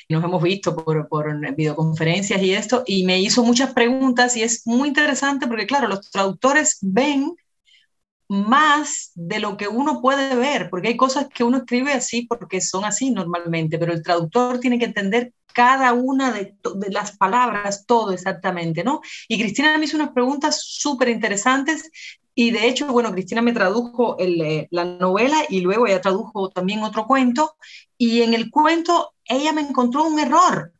[0.09, 4.66] nos hemos visto por, por videoconferencias y esto, y me hizo muchas preguntas y es
[4.66, 7.35] muy interesante porque, claro, los traductores ven
[8.28, 12.60] más de lo que uno puede ver, porque hay cosas que uno escribe así porque
[12.60, 16.54] son así normalmente, pero el traductor tiene que entender cada una de,
[16.90, 19.00] las palabras, todo exactamente, ¿no?
[19.26, 21.90] Y Cristina me hizo unas preguntas súper interesantes
[22.34, 26.84] y de hecho, bueno, Cristina me tradujo eh, la novela y luego ella tradujo también
[26.84, 27.56] otro cuento
[27.96, 30.72] y en el cuento ella me encontró un error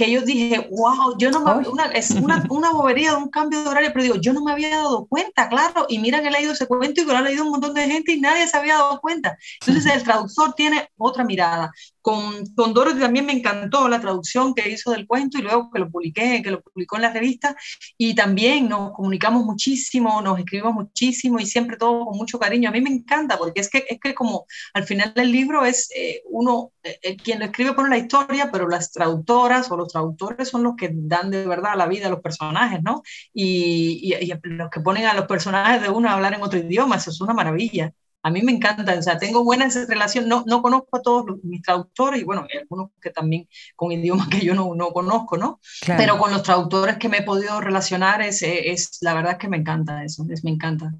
[0.00, 3.62] que yo dije, wow, yo no me, una, es una, una, bobería de un cambio
[3.62, 6.30] de horario, pero digo, yo no me había dado cuenta, claro, y mira que he
[6.30, 8.56] leído ese cuento y que lo ha leído un montón de gente y nadie se
[8.56, 9.36] había dado cuenta.
[9.60, 11.70] Entonces el traductor tiene otra mirada.
[12.02, 15.80] Con, con Dorothy también me encantó la traducción que hizo del cuento y luego que
[15.80, 17.56] lo publiqué, que lo publicó en la revista,
[17.98, 22.68] y también nos comunicamos muchísimo, nos escribimos muchísimo y siempre todo con mucho cariño.
[22.70, 25.90] A mí me encanta porque es que, es que como al final del libro es
[25.94, 29.92] eh, uno, eh, eh, quien lo escribe pone la historia, pero las traductoras o los
[29.92, 33.02] traductores son los que dan de verdad la vida a los personajes, ¿no?
[33.32, 36.58] Y, y, y los que ponen a los personajes de uno a hablar en otro
[36.58, 40.44] idioma, eso es una maravilla a mí me encanta, o sea, tengo buena relación, no,
[40.46, 44.40] no conozco a todos mis traductores y bueno, hay algunos que también con idiomas que
[44.44, 45.60] yo no, no conozco, ¿no?
[45.86, 49.56] Pero con los traductores que me he podido relacionar es, es la verdad que me
[49.58, 50.92] encanta eso, es, me encanta.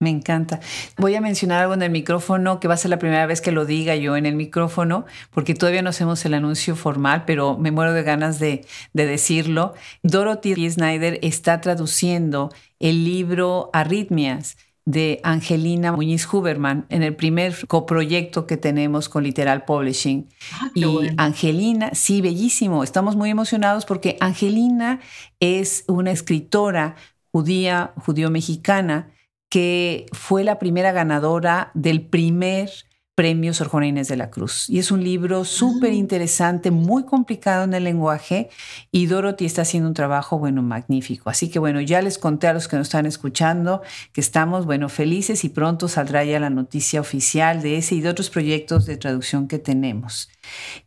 [0.00, 0.60] Me encanta.
[0.98, 3.52] Voy a mencionar algo en el micrófono que va a ser la primera vez que
[3.52, 7.70] lo diga yo en el micrófono, porque todavía no hacemos el anuncio formal, pero me
[7.70, 9.72] muero de ganas de, de decirlo.
[10.02, 18.46] Dorothy Snyder está traduciendo el libro Arritmias de Angelina Muñiz Huberman en el primer coproyecto
[18.46, 20.28] que tenemos con Literal Publishing.
[20.52, 20.84] Ah, y
[21.16, 22.84] Angelina, sí, bellísimo.
[22.84, 25.00] Estamos muy emocionados porque Angelina
[25.40, 26.96] es una escritora
[27.32, 29.10] judía, judío-mexicana,
[29.48, 32.70] que fue la primera ganadora del primer
[33.14, 34.68] Premio Sor Juana Inés de la Cruz.
[34.68, 38.50] Y es un libro súper interesante, muy complicado en el lenguaje
[38.90, 41.30] y Dorothy está haciendo un trabajo, bueno, magnífico.
[41.30, 44.88] Así que bueno, ya les conté a los que nos están escuchando que estamos, bueno,
[44.88, 48.96] felices y pronto saldrá ya la noticia oficial de ese y de otros proyectos de
[48.96, 50.28] traducción que tenemos.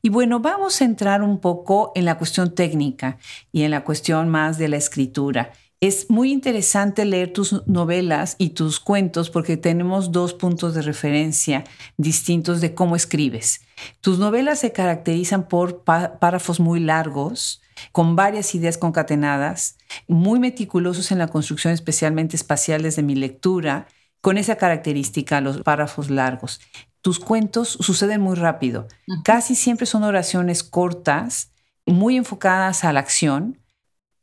[0.02, 3.18] Y bueno, vamos a entrar un poco en la cuestión técnica
[3.54, 5.54] y en la cuestión más de la escritura.
[5.80, 11.66] Es muy interesante leer tus novelas y tus cuentos porque tenemos dos puntos de referencia
[11.98, 13.62] distintos de cómo escribes.
[14.02, 17.62] Tus novelas se caracterizan por párrafos muy largos,
[17.92, 23.86] con varias ideas concatenadas, muy meticulosos en la construcción especialmente espacial desde mi lectura,
[24.20, 26.60] con esa característica, los párrafos largos.
[27.02, 28.88] Tus cuentos suceden muy rápido.
[29.24, 31.52] Casi siempre son oraciones cortas,
[31.86, 33.60] muy enfocadas a la acción,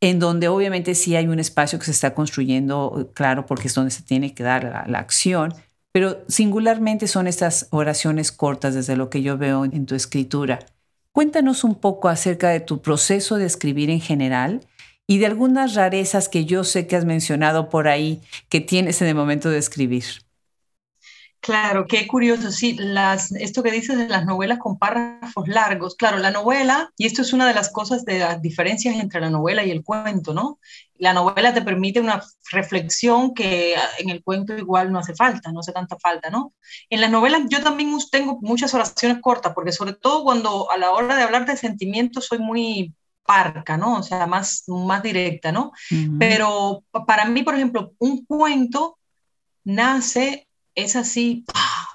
[0.05, 3.90] en donde obviamente sí hay un espacio que se está construyendo, claro, porque es donde
[3.90, 5.55] se tiene que dar la, acción,
[5.93, 10.59] pero singularmente son estas oraciones cortas desde lo que yo veo en tu escritura.
[11.11, 14.61] Cuéntanos un poco acerca de tu proceso de escribir en general
[15.07, 19.09] y de algunas rarezas que yo sé que has mencionado por ahí que tienes en
[19.09, 20.05] el momento de escribir.
[21.44, 26.16] Claro, qué curioso, sí, las, esto que dices de las novelas con párrafos largos, claro,
[26.16, 29.62] la novela, y esto es una de las cosas de las diferencias entre la novela
[29.62, 30.59] y el cuento, ¿no?
[30.96, 35.61] La novela te permite una reflexión que en el cuento igual no hace falta, no
[35.61, 36.54] hace tanta falta, ¿no?
[36.88, 40.92] En las novelas yo también tengo muchas oraciones cortas, porque sobre todo cuando a la
[40.92, 43.98] hora de hablar de sentimientos soy muy parca, ¿no?
[43.98, 45.72] O sea, más, más directa, ¿no?
[46.18, 48.96] Pero para mí, por ejemplo, un cuento
[49.62, 51.45] nace es así,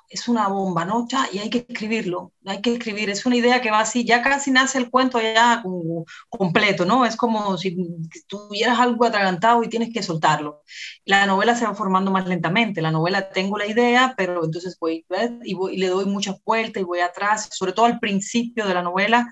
[0.10, 1.08] es una bomba, ¿no?
[1.32, 4.52] y hay que escribirlo, hay que escribir, es una idea que va así, ya casi
[4.52, 5.64] nace el cuento ya
[6.30, 7.06] completo, ¿no?
[7.06, 7.76] Es como si
[8.28, 10.64] tuvieras algo atragantado y tienes que soltarlo.
[11.06, 15.06] La novela se va formando más lentamente, la novela tengo la idea, pero entonces voy,
[15.44, 18.74] y, voy, y le doy muchas vueltas y voy atrás, sobre todo al principio de
[18.74, 19.32] la novela,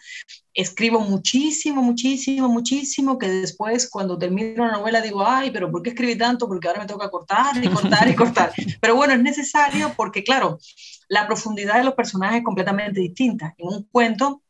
[0.58, 5.92] escribo muchísimo, muchísimo, muchísimo, que después cuando termino la novela digo, ay, pero ¿por qué
[5.92, 6.48] escribí tanto?
[6.48, 8.52] Porque ahora me toca cortar y cortar y cortar.
[8.82, 10.58] Pero bueno, es necesario porque, claro,
[11.08, 13.56] la profundidad de los personajes es completamente distinta.
[13.58, 14.44] En un cuento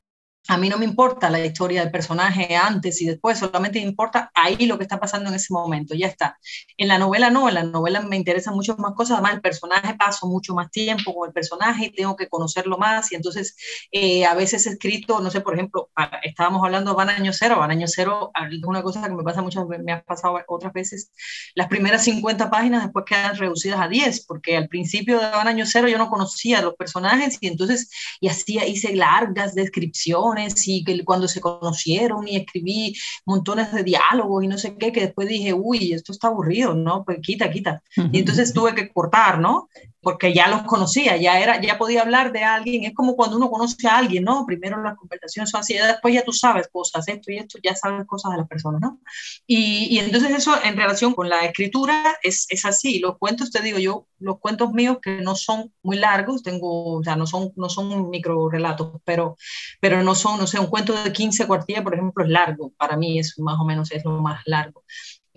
[0.48, 4.32] a mí no me importa la historia del personaje antes y después, solamente me importa
[4.34, 6.38] ahí lo que está pasando en ese momento, ya está.
[6.78, 9.96] En la novela no, en la novela me interesan muchas más cosas, además el personaje
[9.96, 13.56] paso mucho más tiempo con el personaje y tengo que conocerlo más y entonces
[13.92, 15.90] eh, a veces he escrito, no sé, por ejemplo,
[16.24, 19.42] estábamos hablando de Van Año Cero, Van Año Cero es una cosa que me pasa
[19.42, 21.12] muchas me ha pasado otras veces,
[21.56, 25.66] las primeras 50 páginas después quedan reducidas a 10, porque al principio de Van Año
[25.66, 31.04] Cero yo no conocía los personajes y entonces, y hacía, hice largas descripciones y que
[31.04, 32.96] cuando se conocieron y escribí
[33.26, 37.04] montones de diálogos y no sé qué, que después dije, uy, esto está aburrido, ¿no?
[37.04, 37.82] Pues quita, quita.
[38.12, 39.70] Y entonces tuve que cortar, ¿no?
[40.08, 42.86] Porque ya los conocía, ya era, ya podía hablar de alguien.
[42.86, 44.46] Es como cuando uno conoce a alguien, ¿no?
[44.46, 48.08] Primero las conversaciones son así, después ya tú sabes cosas, esto y esto, ya sabes
[48.08, 49.02] cosas de las personas, ¿no?
[49.46, 53.00] Y, y entonces eso en relación con la escritura es, es, así.
[53.00, 57.04] Los cuentos, te digo yo, los cuentos míos que no son muy largos, tengo, o
[57.04, 59.36] sea, no son, no son micro relatos, pero,
[59.82, 62.72] pero no son, no sé, un cuento de 15 cuartillas, por ejemplo, es largo.
[62.78, 64.86] Para mí es más o menos es lo más largo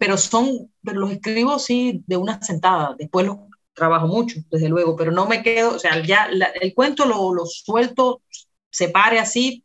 [0.01, 3.37] pero son, pero los escribo sí de una sentada, después los
[3.75, 6.29] trabajo mucho, desde luego, pero no me quedo, o sea, ya
[6.61, 8.23] el cuento lo, lo suelto,
[8.71, 9.65] se pare así,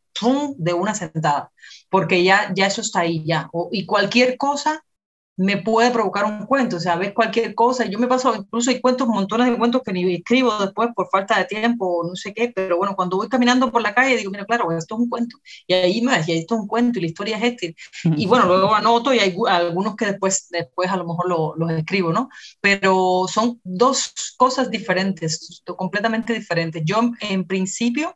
[0.58, 1.52] de una sentada,
[1.90, 3.50] porque ya, ya eso está ahí ya.
[3.72, 4.85] y cualquier cosa
[5.38, 8.80] me puede provocar un cuento, o sea, ves cualquier cosa, yo me paso, incluso hay
[8.80, 12.52] cuentos, montones de cuentos que ni escribo después por falta de tiempo, no sé qué,
[12.56, 15.38] pero bueno, cuando voy caminando por la calle digo, mira, claro, esto es un cuento,
[15.68, 18.46] y ahí me y esto es un cuento, y la historia es este, y bueno,
[18.46, 22.30] luego anoto y hay algunos que después, después a lo mejor los escribo, ¿no?
[22.62, 26.82] Pero son dos cosas diferentes, completamente diferentes.
[26.86, 28.16] Yo en principio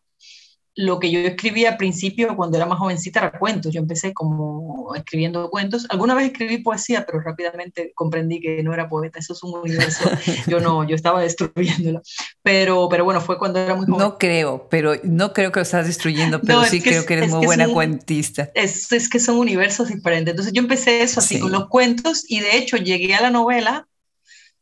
[0.79, 3.73] lo que yo escribía al principio cuando era más jovencita era cuentos.
[3.73, 5.85] Yo empecé como escribiendo cuentos.
[5.89, 9.19] Alguna vez escribí poesía, pero rápidamente comprendí que no era poeta.
[9.19, 10.09] Eso es un universo.
[10.47, 12.01] Yo no, yo estaba destruyéndolo.
[12.43, 13.99] Pero, pero bueno, fue cuando era muy joven.
[13.99, 17.45] No creo, pero no creo que lo estás destruyendo, pero sí creo que eres muy
[17.45, 18.49] buena cuentista.
[18.55, 20.31] Es, es, que son universos diferentes.
[20.31, 23.85] Entonces yo empecé eso así con los cuentos y de hecho llegué a la novela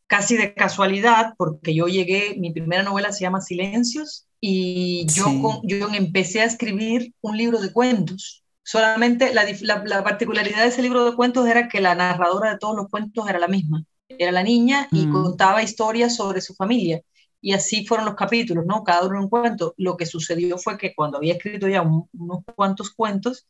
[0.08, 5.90] casi de casualidad, porque yo llegué, mi primera novela se llama Silencios y yo, yo
[5.94, 8.44] empecé a escribir un libro de cuentos.
[8.64, 12.76] Solamente la, la, particularidad de ese libro de cuentos era que la narradora de todos
[12.76, 13.84] los cuentos era la misma.
[14.10, 15.12] Era la niña y mm.
[15.12, 17.02] contaba historias sobre su familia.
[17.40, 18.84] Y así fueron los capítulos, ¿no?
[18.84, 19.74] Cada uno un cuento.
[19.78, 23.48] Lo que sucedió fue que cuando había escrito ya unos cuantos cuentos,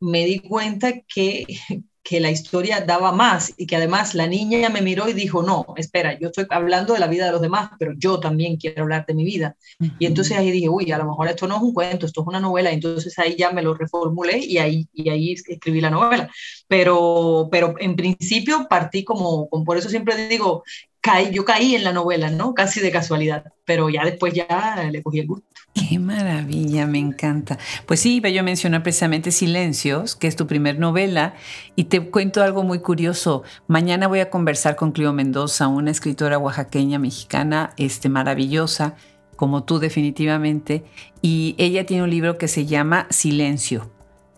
[0.00, 1.44] me di cuenta que,
[2.02, 5.66] que la historia daba más y que además la niña me miró y dijo, no,
[5.76, 9.06] espera, yo estoy hablando de la vida de los demás, pero yo también quiero hablar
[9.06, 9.56] de mi vida.
[9.98, 12.26] Y entonces ahí dije, uy, a lo mejor esto no es un cuento, esto es
[12.26, 12.70] una novela.
[12.72, 16.28] entonces ahí ya me lo reformulé y ahí, y ahí escribí la novela.
[16.66, 20.64] Pero, pero en principio partí como, como, por eso siempre digo,
[21.02, 22.54] caí, yo caí en la novela, ¿no?
[22.54, 25.46] Casi de casualidad, pero ya después ya le cogí el gusto.
[25.74, 27.58] Qué maravilla, me encanta.
[27.86, 31.34] Pues sí, iba yo a mencionar precisamente Silencios, que es tu primer novela,
[31.76, 33.42] y te cuento algo muy curioso.
[33.66, 38.94] Mañana voy a conversar con Clio Mendoza, una escritora oaxaqueña mexicana, este, maravillosa,
[39.34, 40.84] como tú definitivamente,
[41.20, 43.91] y ella tiene un libro que se llama Silencio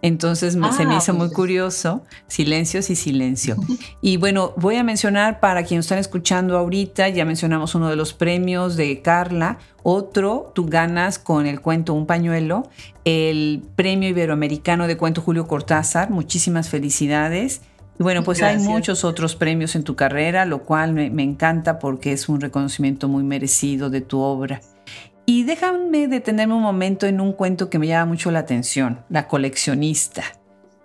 [0.05, 3.57] entonces se me ah, hizo muy pues curioso, silencios y silencio.
[4.03, 8.13] Y bueno, voy a mencionar para quienes están escuchando ahorita, ya mencionamos uno de los
[8.13, 12.69] premios de Carla, otro, tú ganas con el cuento Un pañuelo,
[13.07, 17.63] el premio iberoamericano de cuento Julio Cortázar, muchísimas felicidades.
[17.99, 22.13] Y bueno, pues hay muchos otros premios en tu carrera, lo cual me encanta porque
[22.13, 24.61] es un reconocimiento muy merecido de tu obra.
[25.27, 29.27] Y déjame detenerme un momento en un cuento que me llama mucho la atención, La
[29.27, 30.23] coleccionista.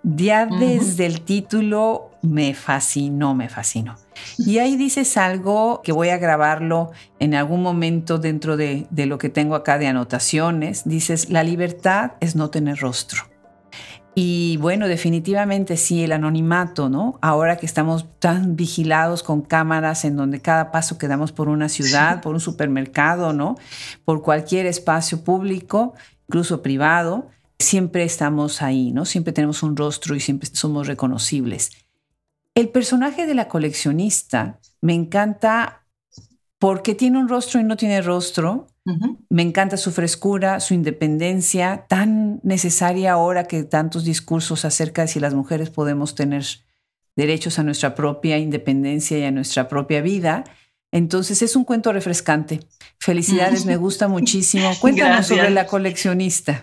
[0.02, 3.96] Ya desde el título me fascinó, me fascinó.
[4.38, 9.18] Y ahí dices algo que voy a grabarlo en algún momento dentro de, de lo
[9.18, 10.88] que tengo acá de anotaciones.
[10.88, 13.24] Dices, la libertad es no tener rostro.
[14.22, 17.18] Y bueno, definitivamente sí, el anonimato, ¿no?
[17.22, 21.70] Ahora que estamos tan vigilados con cámaras en donde cada paso que damos por una
[21.70, 23.56] ciudad, por un supermercado, ¿no?
[24.04, 25.94] Por cualquier espacio público,
[26.28, 27.28] incluso privado,
[27.58, 29.06] siempre estamos ahí, ¿no?
[29.06, 31.70] Siempre tenemos un rostro y siempre somos reconocibles.
[32.54, 35.79] El personaje de la coleccionista me encanta
[36.60, 38.66] porque tiene un rostro y no tiene rostro,
[39.30, 45.20] me encanta su frescura, su independencia, tan necesaria ahora que tantos discursos acerca de si
[45.20, 46.44] las mujeres podemos tener
[47.16, 50.44] derechos a nuestra propia independencia y a nuestra propia vida.
[50.92, 52.60] Entonces es un cuento refrescante.
[52.98, 54.70] Felicidades, me gusta muchísimo.
[54.80, 56.62] Cuéntanos sobre la coleccionista.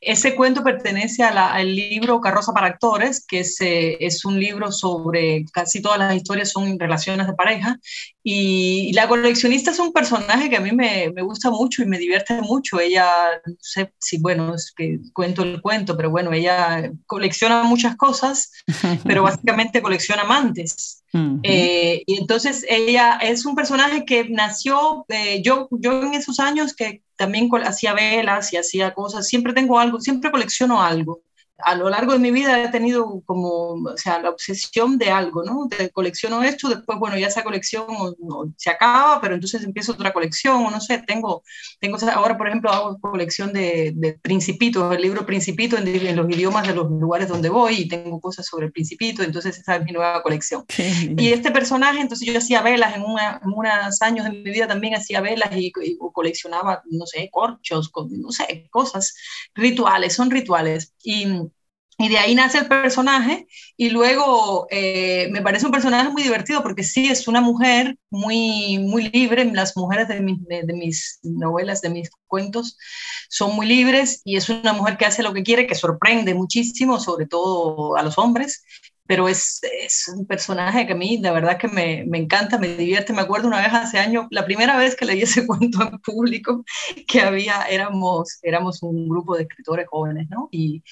[0.00, 5.44] Ese cuento pertenece al libro Carroza para Actores, que es, eh, es, un libro sobre
[5.52, 7.78] casi todas las historias son relaciones de pareja.
[8.22, 11.98] Y la coleccionista es un personaje que a mí me, me gusta mucho y me
[11.98, 12.80] divierte mucho.
[12.80, 13.06] Ella,
[13.44, 18.52] no sé si, bueno, es que cuento el cuento, pero bueno, ella colecciona muchas cosas,
[19.04, 20.99] pero básicamente colecciona amantes.
[21.12, 26.74] Eh, y entonces ella es un personaje que nació, eh, yo, yo en esos años
[26.74, 31.20] que también hacía velas y hacía cosas, siempre tengo algo, siempre colecciono algo.
[31.62, 35.44] A lo largo de mi vida he tenido como, o sea, la obsesión de algo,
[35.44, 35.66] ¿no?
[35.66, 37.86] De colecciono esto, después, bueno, ya esa colección
[38.56, 41.42] se acaba, pero entonces empiezo otra colección, o no sé, tengo,
[41.78, 46.28] tengo ahora, por ejemplo, hago colección de, de Principito, el libro Principito en, en, los
[46.30, 49.84] idiomas de los lugares donde voy y tengo cosas sobre el Principito, entonces esa es
[49.84, 50.64] mi nueva colección.
[51.16, 54.66] Y este personaje, entonces yo hacía velas en, una, en unos años de mi vida
[54.66, 59.14] también hacía velas y, y coleccionaba, no sé, corchos, no sé, cosas,
[59.54, 60.94] rituales, son rituales.
[61.02, 61.26] Y
[62.00, 63.46] y de ahí nace el personaje
[63.76, 68.78] y luego eh, me parece un personaje muy divertido porque sí, es una mujer muy,
[68.78, 69.44] muy libre.
[69.44, 72.78] Las mujeres de, de, mis novelas, de mis cuentos,
[73.28, 76.98] son muy libres y es una mujer que hace lo que quiere, que sorprende muchísimo,
[76.98, 78.64] sobre todo a los hombres
[79.10, 82.76] pero es, es, un personaje que a mí de verdad que me, me, encanta, me
[82.76, 83.12] divierte.
[83.12, 86.64] Me acuerdo una vez hace años, la primera vez que leí ese cuento en público,
[87.08, 90.48] que había, éramos, éramos un grupo de escritores jóvenes, ¿no?
[90.52, 90.84] Y,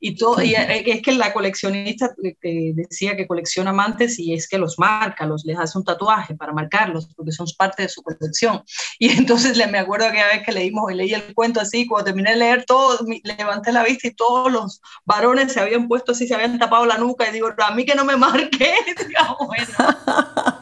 [0.00, 4.58] y, todo, y es que la coleccionista que decía que colecciona amantes y es que
[4.58, 8.64] los marca, los les hace un tatuaje para marcarlos, porque son parte de su colección.
[8.98, 12.32] Y entonces me acuerdo aquella vez que leímos y leí el cuento así, cuando terminé
[12.32, 16.34] de leer todo, levanté la vista y todos los varones se habían puesto así, se
[16.34, 18.74] habían tapado la nuca y digo, a mí que no me marque.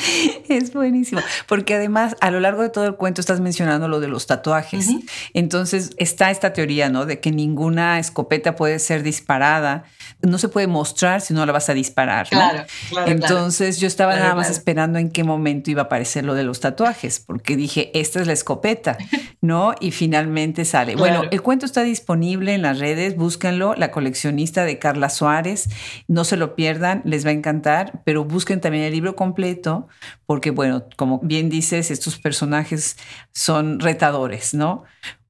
[0.48, 4.08] Es buenísimo, porque además a lo largo de todo el cuento estás mencionando lo de
[4.08, 4.88] los tatuajes.
[5.34, 7.06] Entonces está esta teoría, ¿no?
[7.06, 9.84] De que ninguna escopeta puede ser disparada
[10.22, 12.28] no se puede mostrar si no la vas a disparar.
[12.28, 13.10] Claro, claro.
[13.10, 16.60] Entonces yo estaba nada más esperando en qué momento iba a aparecer lo de los
[16.60, 18.96] tatuajes, porque dije, esta es la escopeta,
[19.40, 19.74] ¿no?
[19.80, 20.96] Y finalmente sale.
[21.06, 25.68] Bueno, el cuento está disponible en las redes, búsquenlo, La coleccionista de Carla Suárez,
[26.08, 29.85] no se lo pierdan, les va a encantar, pero busquen también el libro completo,
[30.26, 32.96] porque bueno, como bien dices, estos personajes
[33.32, 34.84] son retadores, ¿no?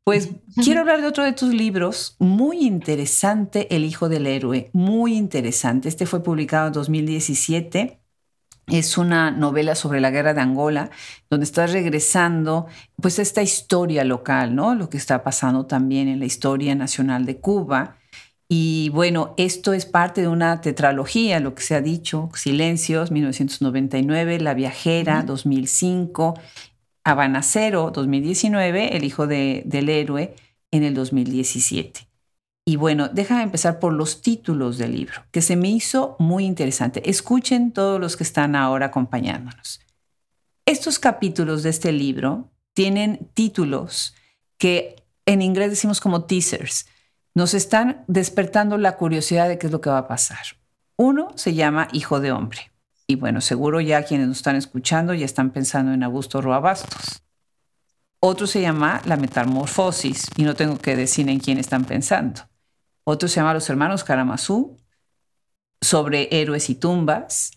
[0.04, 0.30] Pues
[0.62, 5.88] quiero hablar de otro de tus libros, muy interesante, El Hijo del Héroe, muy interesante.
[5.88, 7.98] Este fue publicado en 2017.
[8.68, 10.90] Es una novela sobre la guerra de Angola,
[11.28, 12.66] donde estás regresando,
[13.02, 14.76] pues, esta historia local, ¿no?
[14.76, 17.96] Lo que está pasando también en la historia nacional de Cuba.
[18.48, 24.38] Y bueno, esto es parte de una tetralogía, lo que se ha dicho, Silencios, 1999,
[24.38, 26.34] La Viajera, 2005,
[27.02, 30.36] Habanacero 2019, El hijo del héroe
[30.70, 32.08] en el 2017.
[32.68, 37.08] Y bueno, déjame empezar por los títulos del libro, que se me hizo muy interesante.
[37.08, 39.80] Escuchen todos los que están ahora acompañándonos.
[40.66, 44.14] Estos capítulos de este libro tienen títulos
[44.58, 46.86] que en inglés decimos como teasers.
[47.36, 50.38] Nos están despertando la curiosidad de qué es lo que va a pasar.
[50.96, 52.72] Uno se llama Hijo de Hombre.
[53.06, 57.22] Y bueno, seguro ya quienes nos están escuchando ya están pensando en Augusto Roabastos.
[58.20, 62.40] Otro se llama La Metamorfosis, y no tengo que decir en quién están pensando.
[63.04, 64.80] Otro se llama Los Hermanos Karamazú,
[65.82, 67.50] sobre héroes y tumbas.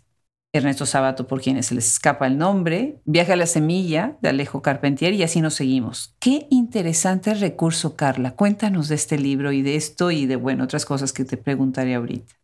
[0.52, 3.02] Ernesto Sabato, por quienes se les escapa el nombre.
[3.06, 6.16] Viaje a la Semilla, de Alejo Carpentier, y así nos seguimos.
[6.20, 8.32] Qué interesante recurso, Carla.
[8.32, 11.94] Cuéntanos de este libro y de esto y de, bueno, otras cosas que te preguntaré
[11.94, 12.39] ahorita.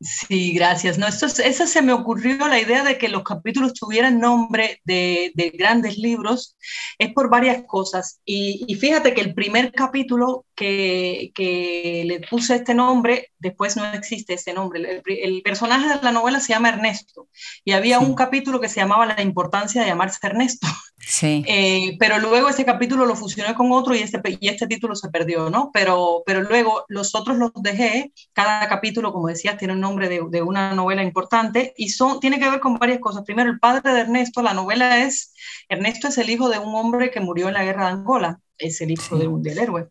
[0.00, 0.98] Sí, gracias.
[0.98, 5.32] No, esto, esa se me ocurrió la idea de que los capítulos tuvieran nombre de,
[5.56, 6.56] grandes libros,
[6.98, 8.20] es por varias cosas.
[8.24, 11.32] Y, fíjate que el primer capítulo que,
[12.04, 15.02] le puse este nombre, después no existe ese nombre.
[15.06, 17.28] El, personaje de la novela se llama Ernesto
[17.64, 20.66] y había un capítulo que se llamaba La importancia de llamarse Ernesto.
[21.06, 21.44] Sí.
[21.46, 25.10] Eh, pero luego ese capítulo lo fusioné con otro y este, y este título se
[25.10, 25.70] perdió, ¿no?
[25.72, 28.12] Pero, pero luego los otros los dejé.
[28.32, 32.38] Cada capítulo, como decías, tiene un nombre de, de, una novela importante y son, tiene
[32.38, 33.24] que ver con varias cosas.
[33.24, 35.34] Primero, el padre de Ernesto, la novela es,
[35.68, 38.80] Ernesto es el hijo de un hombre que murió en la guerra de Angola, es
[38.80, 39.88] el hijo de un, del héroe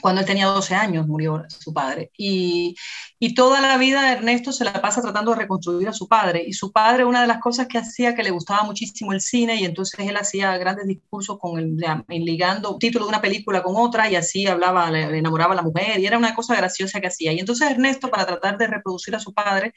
[0.00, 2.10] cuando él tenía 12 años murió su padre.
[2.16, 2.74] Y,
[3.18, 6.44] y, toda la vida Ernesto se la pasa tratando de reconstruir a su padre.
[6.46, 9.56] Y su padre, una de las cosas que hacía, que le gustaba muchísimo el cine,
[9.56, 11.76] y entonces él hacía grandes discursos con el,
[12.08, 16.00] ligando título de una película con otra, y así hablaba, le, enamoraba a la mujer,
[16.00, 17.32] y era una cosa graciosa que hacía.
[17.32, 19.74] Y entonces Ernesto, para tratar de reproducir a su padre,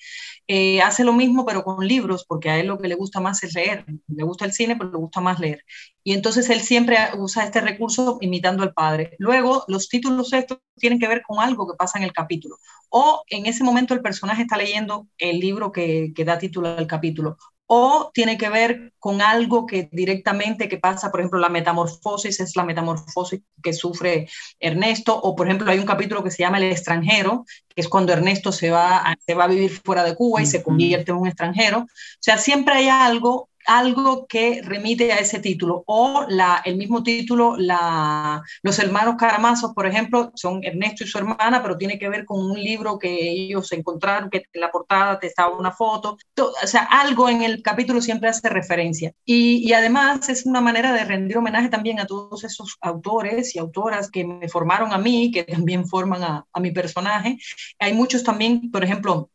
[0.47, 3.43] eh, hace lo mismo, pero con libros, porque a él lo que le gusta más
[3.43, 3.86] es leer.
[4.07, 5.63] Le gusta el cine, pero le gusta más leer.
[6.04, 9.16] Y entonces él siempre usa este recurso imitando al padre.
[9.20, 12.58] Luego, los títulos estos tienen que ver con algo que pasa en el capítulo.
[12.89, 16.88] O en ese momento el personaje está leyendo el libro que, que da título al
[16.88, 17.38] capítulo
[17.76, 22.56] o tiene que ver con algo que directamente que pasa, por ejemplo, la metamorfosis es
[22.56, 24.28] la metamorfosis que sufre
[24.60, 28.14] Ernesto, o por ejemplo hay un capítulo que se llama El extranjero, que es cuando
[28.14, 31.18] Ernesto se va a, se va a vivir fuera de Cuba y se convierte en
[31.18, 31.80] un extranjero.
[31.80, 31.88] O
[32.20, 37.55] sea, siempre hay algo algo que remite a ese título o la, el mismo título,
[37.57, 42.26] la, los hermanos Caramazos, por ejemplo, son Ernesto y su hermana, pero tiene que ver
[42.26, 46.68] con un libro que ellos encontraron, que en la portada te estaba una foto, o
[46.68, 49.14] sea, algo en el capítulo siempre hace referencia.
[49.26, 53.59] Y, y además es una manera de rendir homenaje también a todos esos autores y
[53.59, 57.38] autoras que me formaron a mí, que también forman a, a mi personaje.
[57.80, 59.30] Hay muchos también, por ejemplo,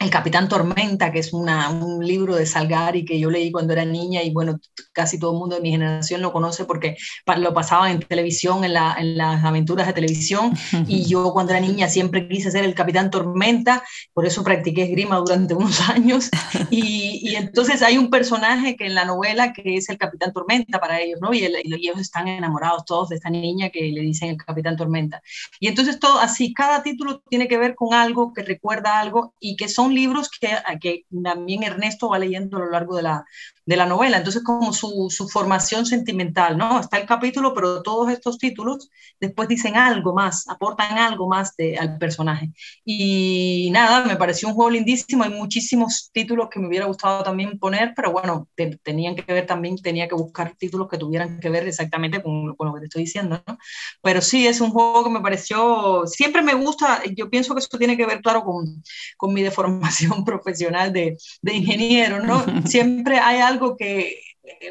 [0.00, 3.84] el Capitán Tormenta, que es una, un libro de Salgari que yo leí cuando era
[3.84, 4.60] niña y bueno,
[4.92, 6.96] casi todo el mundo de mi generación lo conoce porque
[7.38, 10.52] lo pasaban en televisión, en, la, en las aventuras de televisión
[10.86, 13.82] y yo cuando era niña siempre quise ser el Capitán Tormenta,
[14.14, 16.30] por eso practiqué esgrima durante unos años
[16.70, 20.78] y, y, entonces hay un personaje que en la novela que es el Capitán Tormenta
[20.78, 21.34] para ellos, ¿no?
[21.34, 24.76] Y, el, y ellos están enamorados todos de esta niña que le dicen el Capitán
[24.76, 25.20] Tormenta.
[25.58, 29.56] Y entonces todo así, cada título tiene que ver con algo que recuerda algo y
[29.56, 33.24] que son libros que, que también Ernesto va leyendo a lo largo de la,
[33.68, 34.16] de la novela.
[34.16, 36.80] Entonces, como su, su, formación sentimental, ¿no?
[36.80, 38.88] Está el capítulo, pero todos estos títulos
[39.20, 42.50] después dicen algo más, aportan algo más de, al personaje.
[42.82, 45.22] Y nada, me pareció un juego lindísimo.
[45.22, 49.44] Hay muchísimos títulos que me hubiera gustado también poner, pero bueno, te, tenían que ver
[49.44, 52.86] también, tenía que buscar títulos que tuvieran que ver exactamente con, con, lo que te
[52.86, 53.58] estoy diciendo, ¿no?
[54.00, 57.76] Pero sí, es un juego que me pareció, siempre me gusta, yo pienso que esto
[57.76, 58.82] tiene que ver, claro, con,
[59.18, 62.42] con mi deformación profesional de, de ingeniero, ¿no?
[62.64, 64.20] Siempre hay algo algo que,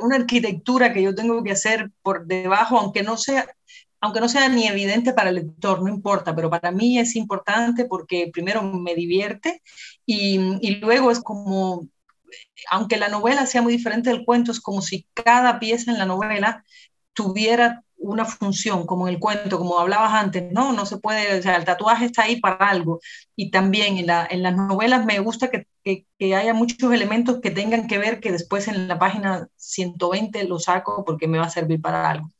[0.02, 3.48] una arquitectura que yo tengo que hacer por debajo, aunque no sea,
[4.02, 7.86] aunque no sea ni evidente para el lector, no importa, pero para mí es importante
[7.86, 9.62] porque primero me divierte
[10.06, 11.88] y, y luego es como,
[12.70, 16.06] aunque la novela sea muy diferente del cuento, es como si cada pieza en la
[16.06, 16.64] novela
[17.14, 21.42] tuviera una función, como en el cuento, como hablabas antes, no, no se puede, o
[21.42, 23.00] sea, el tatuaje está ahí para algo.
[23.36, 27.40] Y también en, la, en las novelas me gusta que, que, que, haya muchos elementos
[27.42, 31.46] que tengan que ver, que después en la página 120 lo saco porque me va
[31.46, 32.32] a servir para algo.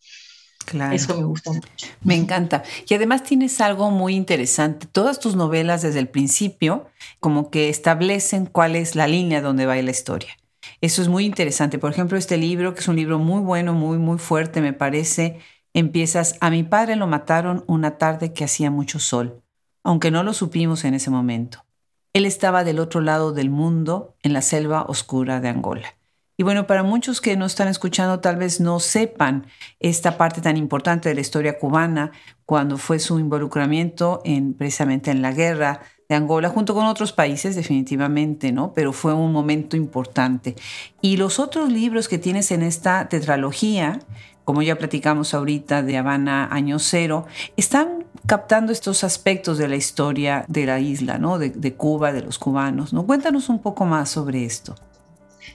[0.66, 0.94] Claro.
[0.94, 1.88] Eso me gusta mucho.
[2.04, 2.64] Me encanta.
[2.90, 4.86] Y además tienes algo muy interesante.
[4.86, 6.88] Todas tus novelas desde el principio
[7.22, 10.36] como que establecen cuál es la línea donde va la historia.
[10.82, 11.80] Eso es muy interesante.
[11.80, 15.40] Por ejemplo, este libro, que es un libro muy bueno, muy, muy fuerte, me parece,
[15.78, 19.44] empiezas, a mi padre lo mataron una tarde que hacía mucho sol,
[19.84, 21.66] aunque no lo supimos en ese momento.
[22.14, 25.94] Él estaba del otro lado del mundo, en la selva oscura de Angola.
[26.36, 29.46] Y bueno, para muchos que no están escuchando tal vez no sepan
[29.80, 32.12] esta parte tan importante de la historia cubana,
[32.46, 37.56] cuando fue su involucramiento en, precisamente en la guerra de Angola, junto con otros países
[37.56, 38.74] definitivamente, ¿no?
[38.74, 40.56] Pero fue un momento importante.
[41.02, 44.00] Y los otros libros que tienes en esta tetralogía,
[44.48, 47.26] como ya platicamos ahorita de Habana Año Cero,
[47.58, 51.38] están captando estos aspectos de la historia de la isla, ¿no?
[51.38, 53.06] De, de Cuba, de los cubanos, ¿no?
[53.06, 54.74] Cuéntanos un poco más sobre esto.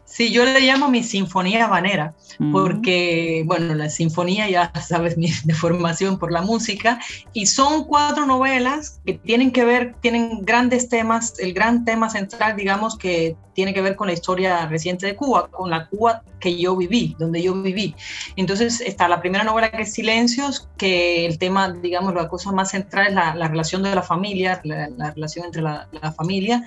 [0.04, 2.14] Sí, yo le llamo mi sinfonía habanera,
[2.52, 7.00] porque, bueno, la sinfonía ya sabes mi deformación por la música,
[7.32, 12.56] y son cuatro novelas que tienen que ver, tienen grandes temas, el gran tema central,
[12.56, 16.58] digamos, que tiene que ver con la historia reciente de Cuba, con la Cuba que
[16.58, 17.94] yo viví, donde yo viví.
[18.36, 22.70] Entonces está la primera novela que es Silencios, que el tema, digamos, la cosa más
[22.70, 26.64] central es la, la relación de la familia, la, la relación entre la, la familia,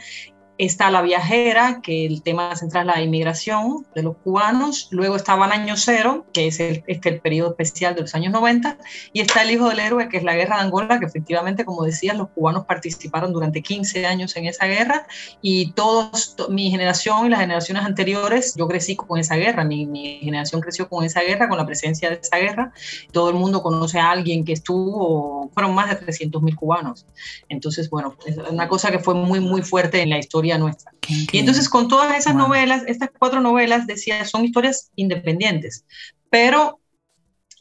[0.57, 4.87] Está La Viajera, que el tema central es la inmigración de los cubanos.
[4.89, 8.77] Luego estaba Año Cero, que es el, este, el periodo especial de los años 90.
[9.11, 11.83] Y está El Hijo del Héroe, que es la guerra de Angola, que efectivamente, como
[11.83, 15.05] decías, los cubanos participaron durante 15 años en esa guerra.
[15.41, 19.65] Y todos, to, mi generación y las generaciones anteriores, yo crecí con esa guerra.
[19.65, 22.71] Mi, mi, generación creció con esa guerra, con la presencia de esa guerra.
[23.11, 27.05] Todo el mundo conoce a alguien que estuvo, fueron más de 300 mil cubanos.
[27.49, 30.91] Entonces, bueno, es una cosa que fue muy, muy fuerte en la historia nuestra.
[31.07, 32.47] Y entonces con todas esas wow.
[32.47, 35.85] novelas, estas cuatro novelas, decía, son historias independientes,
[36.29, 36.79] pero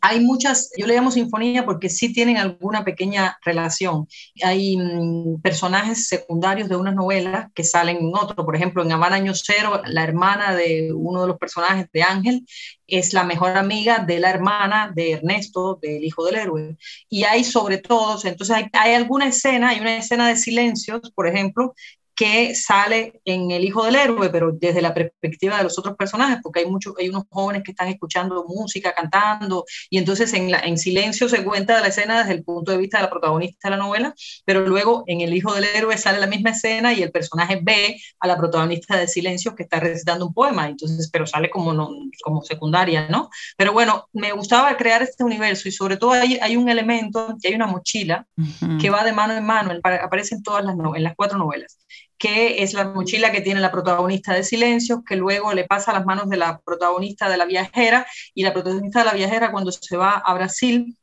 [0.07, 4.07] hay muchas, yo le llamo sinfonía porque sí tienen alguna pequeña relación.
[4.43, 8.45] Hay mmm, personajes secundarios de unas novelas que salen en otro.
[8.45, 12.47] Por ejemplo, en Habana Año Cero, la hermana de uno de los personajes de Ángel
[12.87, 16.77] es la mejor amiga de la hermana de Ernesto, del hijo del héroe.
[17.09, 21.29] Y hay sobre todo, entonces hay, hay alguna escena, hay una escena de silencios, por
[21.29, 21.75] ejemplo,
[22.15, 26.39] que sale en El Hijo del Héroe, pero desde la perspectiva de los otros personajes,
[26.43, 30.61] porque hay, muchos, hay unos jóvenes que están escuchando música, cantando, y entonces en, la,
[30.61, 33.77] en silencio se cuenta la escena desde el punto de vista de la protagonista de
[33.77, 37.11] la novela, pero luego en El Hijo del Héroe sale la misma escena y el
[37.11, 41.51] personaje ve a la protagonista de Silencio que está recitando un poema, entonces, pero sale
[41.51, 41.91] como, no,
[42.23, 43.29] como secundaria, ¿no?
[43.57, 47.49] Pero bueno, me gustaba crear este universo y sobre todo hay, hay un elemento, que
[47.49, 48.81] hay una mochila uh -huh.
[48.81, 51.79] que va de mano en mano, aparece en todas las, en las cuatro novelas
[52.19, 55.95] que es la mochila que tiene la protagonista de Silencios, que luego le pasa a
[55.95, 59.73] las manos de la protagonista de la viajera, y la protagonista de la viajera cuando
[59.73, 60.97] se va a Brasil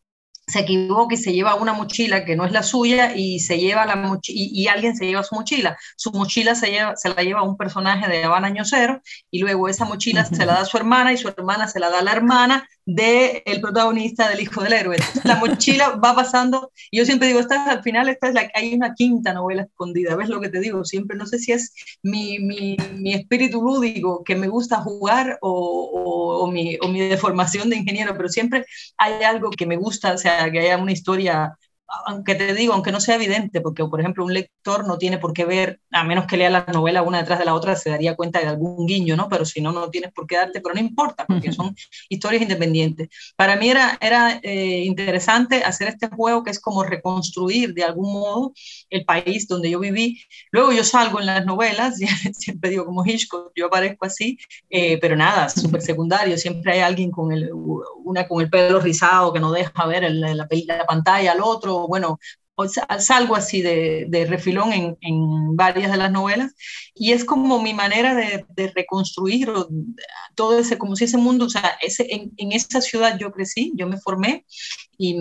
[0.48, 3.86] se equivoca y se lleva una mochila que no es la suya y se lleva
[3.86, 5.78] la y, alguien se lleva su mochila.
[5.96, 9.70] Su mochila se, lleva, se la lleva un personaje de Habana Año Cero y luego
[9.70, 12.04] esa mochila se la da a su hermana y su hermana se la da a
[12.04, 14.98] la hermana del el protagonista del Hijo del Héroe.
[15.24, 18.74] la mochila va pasando, y yo siempre digo, esta, al final esta es la, hay
[18.74, 20.84] una quinta novela escondida, ¿ves lo que te digo?
[20.86, 21.74] Siempre, no sé si es
[22.04, 27.00] mi, mi, mi espíritu lúdico que me gusta jugar o, o, o, mi, o mi
[27.00, 28.66] deformación de ingeniero, pero siempre
[28.98, 31.58] hay algo que me gusta, o sea, que haya una historia
[32.06, 35.34] aunque te digo, aunque no sea evidente, porque por ejemplo un lector no tiene por
[35.34, 38.16] qué ver, a menos que lea la novela una detrás de la otra, se daría
[38.16, 39.28] cuenta de algún guiño, ¿no?
[39.30, 41.76] Pero si no, no tienes por qué darte, pero no importa, porque son
[42.10, 43.10] historias independientes.
[43.36, 48.14] Para mí era, era eh, interesante hacer este juego que es como reconstruir de algún
[48.14, 48.54] modo
[48.90, 50.22] el país donde yo viví.
[50.52, 51.98] Luego yo salgo en las novelas,
[52.34, 54.38] siempre digo como Hitchcock, yo aparezco así,
[54.70, 59.34] eh, pero nada, súper secundario, siempre hay alguien con el, una con el pelo rizado
[59.34, 62.20] que no deja ver la, la pantalla al otro, bueno,
[63.00, 66.54] salgo así de, refilón en, en, varias de las novelas
[66.94, 69.52] y es como mi manera de, reconstruir
[70.36, 73.72] todo ese, como si ese mundo, o sea, ese, en, en esa ciudad yo crecí,
[73.76, 74.46] yo me formé
[74.98, 75.16] y,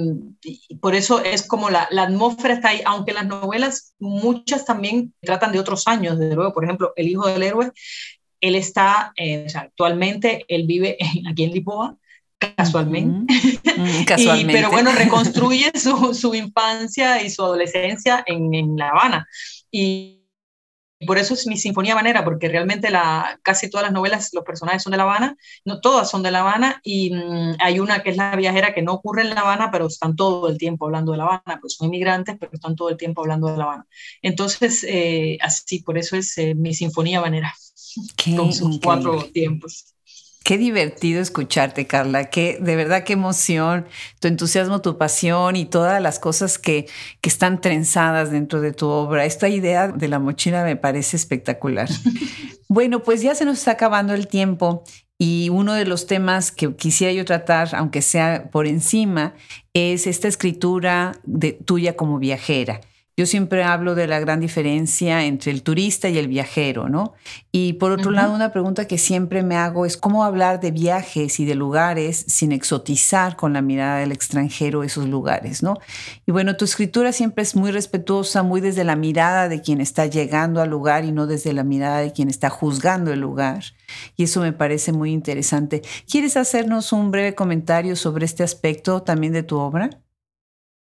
[0.81, 5.59] por eso es como la, atmósfera está ahí, aunque las novelas muchas también tratan de
[5.59, 7.73] otros años, desde luego, por ejemplo, El Hijo del Héroe,
[8.41, 10.97] él está, eh, o sea, actualmente él vive
[11.31, 11.97] aquí en Lisboa,
[12.41, 13.33] casualmente.
[14.07, 14.53] casualmente.
[14.53, 19.29] pero bueno, reconstruye su, su, infancia y su adolescencia en, en, La Habana.
[19.71, 20.21] Y
[21.07, 24.83] por eso es mi Sinfonía Habanera, porque realmente la, casi todas las novelas, los personajes
[24.83, 28.11] son de La Habana, no todas son de La Habana, y mmm, hay una que
[28.11, 31.13] es La Viajera que no ocurre en La Habana, pero están todo el tiempo hablando
[31.13, 33.87] de La Habana, pues son inmigrantes, pero están todo el tiempo hablando de La Habana.
[34.21, 37.55] Entonces, eh, así, por eso es eh, mi Sinfonía Habanera,
[38.37, 39.95] con sus cuatro tiempos.
[40.51, 42.25] Qué divertido escucharte, Carla.
[42.25, 43.87] Qué, de verdad, qué emoción,
[44.19, 46.89] tu entusiasmo, tu pasión y todas las cosas que,
[47.21, 49.25] que están trenzadas dentro de tu obra.
[49.25, 51.89] Esta idea de la mochila me parece espectacular.
[52.69, 54.83] bueno, pues ya se nos está acabando el tiempo
[55.19, 59.35] y uno de los temas que quisiera yo tratar, aunque sea por encima,
[59.73, 62.81] es esta escritura de, tuya como viajera.
[63.21, 67.13] Yo siempre hablo de la gran diferencia entre el turista y el viajero, ¿no?
[67.53, 68.17] Y por otro uh -huh.
[68.17, 72.25] lado, una pregunta que siempre me hago es cómo hablar de viajes y de lugares
[72.29, 75.77] sin exotizar con la mirada del extranjero esos lugares, ¿no?
[76.25, 80.07] Y bueno, tu escritura siempre es muy respetuosa, muy desde la mirada de quien está
[80.07, 83.63] llegando al lugar y no desde la mirada de quien está juzgando el lugar.
[84.17, 85.83] Y eso me parece muy interesante.
[86.11, 89.91] ¿Quieres hacernos un breve comentario sobre este aspecto también de tu obra?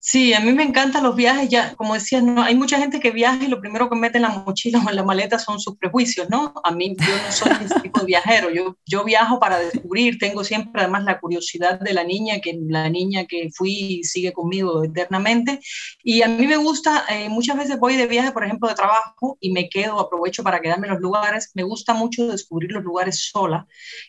[0.05, 3.11] Sí, a mí me encantan los viajes, ya, como decías, no, hay mucha gente que
[3.11, 5.77] viaja y lo primero que mete en la mochila o en la maleta son sus
[5.77, 6.53] prejuicios, ¿no?
[6.65, 10.43] A mí yo no soy ese tipo de viajero, yo, yo viajo para descubrir, tengo
[10.43, 15.61] siempre además la curiosidad de la niña, que la niña que fui sigue conmigo eternamente,
[16.03, 19.37] y a mí me gusta, eh, muchas veces voy de viaje, por ejemplo, de trabajo,
[19.39, 23.29] y me quedo, aprovecho para quedarme en los lugares, me gusta mucho descubrir los lugares
[23.31, 23.67] sola,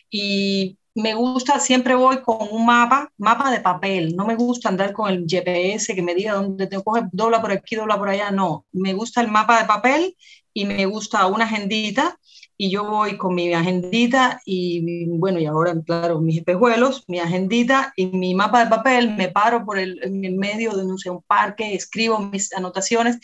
[0.09, 4.93] y me gusta, siempre voy con un mapa, mapa de papel, no me gusta andar
[4.93, 8.31] con el GPS que me diga dónde tengo que dobla por aquí, dobla por allá,
[8.31, 10.15] no, me gusta el mapa de papel
[10.53, 12.17] y me gusta una agendita
[12.57, 17.91] y yo voy con mi agendita y bueno, y ahora claro, mis espejuelos, mi agendita
[17.97, 19.99] y mi mapa de papel, me paro por el
[20.37, 23.19] medio de no sé, un parque, escribo mis anotaciones.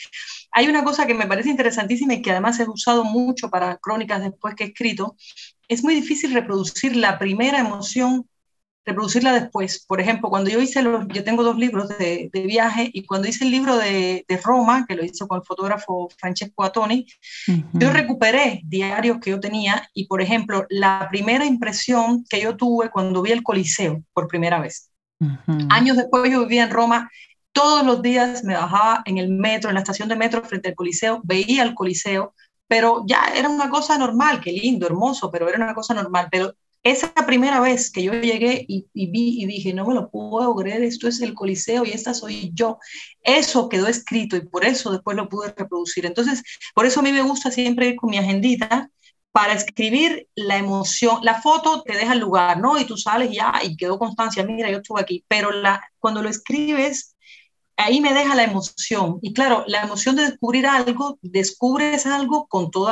[0.52, 4.22] Hay una cosa que me parece interesantísima y que además he usado mucho para crónicas
[4.22, 5.16] después que he escrito,
[5.72, 8.28] es muy difícil reproducir la primera emoción,
[8.86, 9.86] reproducirla después.
[9.88, 13.30] Por ejemplo, cuando yo hice los, yo tengo dos libros de, de viaje y cuando
[13.30, 17.06] hice el libro de, de, Roma, que lo hizo con el fotógrafo Francesco Atoni,
[17.48, 17.80] uh -huh.
[17.80, 22.90] yo recuperé diarios que yo tenía y, por ejemplo, la primera impresión que yo tuve
[22.90, 24.90] cuando vi el Coliseo por primera vez.
[25.22, 25.68] Uh -huh.
[25.70, 27.10] Años después yo vivía en Roma
[27.54, 30.76] todos los días me bajaba en el metro, en la estación de metro frente al
[30.76, 32.34] Coliseo, veía el Coliseo,
[32.72, 36.30] pero ya era una cosa normal, qué lindo, hermoso, pero era una cosa normal.
[36.32, 40.10] Pero esa primera vez que yo llegué y, y, vi y dije, no me lo
[40.10, 42.80] puedo creer, esto es el Coliseo y esta soy yo,
[43.24, 46.06] eso quedó escrito y por eso después lo pude reproducir.
[46.06, 46.44] Entonces,
[46.74, 48.90] por eso a mí me gusta siempre ir con mi agendita
[49.34, 51.20] para escribir la emoción.
[51.24, 52.80] La foto te deja el lugar, ¿no?
[52.80, 56.30] Y tú sales ya y quedó constancia, mira, yo estuve aquí, pero la, cuando lo
[56.30, 57.18] escribes
[57.82, 59.20] ahí me deja la emoción.
[59.22, 62.92] Y claro, la emoción de descubrir algo, descubres algo con todo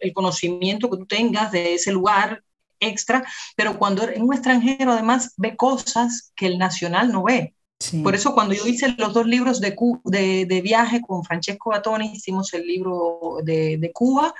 [0.00, 2.42] el conocimiento que tú tengas de ese lugar
[2.80, 3.24] extra,
[3.56, 7.54] pero cuando en un extranjero además ve cosas que el nacional no ve.
[8.02, 9.74] Por eso cuando yo hice los dos libros de,
[10.04, 14.34] de, viaje con Francesco Batoni, hicimos el libro de, de Cuba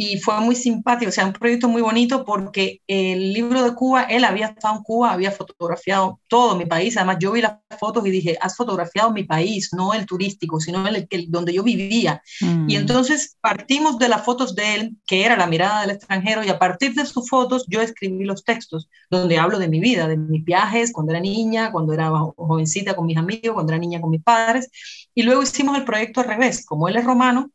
[0.00, 4.04] y fue muy simpático, o sea, un proyecto muy bonito porque el libro de Cuba,
[4.04, 8.06] él había estado en Cuba, había fotografiado todo mi país, además yo vi las fotos
[8.06, 12.22] y dije, has fotografiado mi país, no el turístico, sino el, el donde yo vivía.
[12.40, 12.70] Y mm.
[12.70, 16.60] entonces partimos de las fotos de él, que era la mirada del extranjero, y a
[16.60, 20.44] partir de sus fotos yo escribí los textos, donde hablo de mi vida, de mis
[20.44, 24.22] viajes, cuando era niña, cuando era jovencita con mis amigos, cuando era niña con mis
[24.22, 24.70] padres,
[25.12, 27.50] y luego hicimos el proyecto al revés, como él es romano,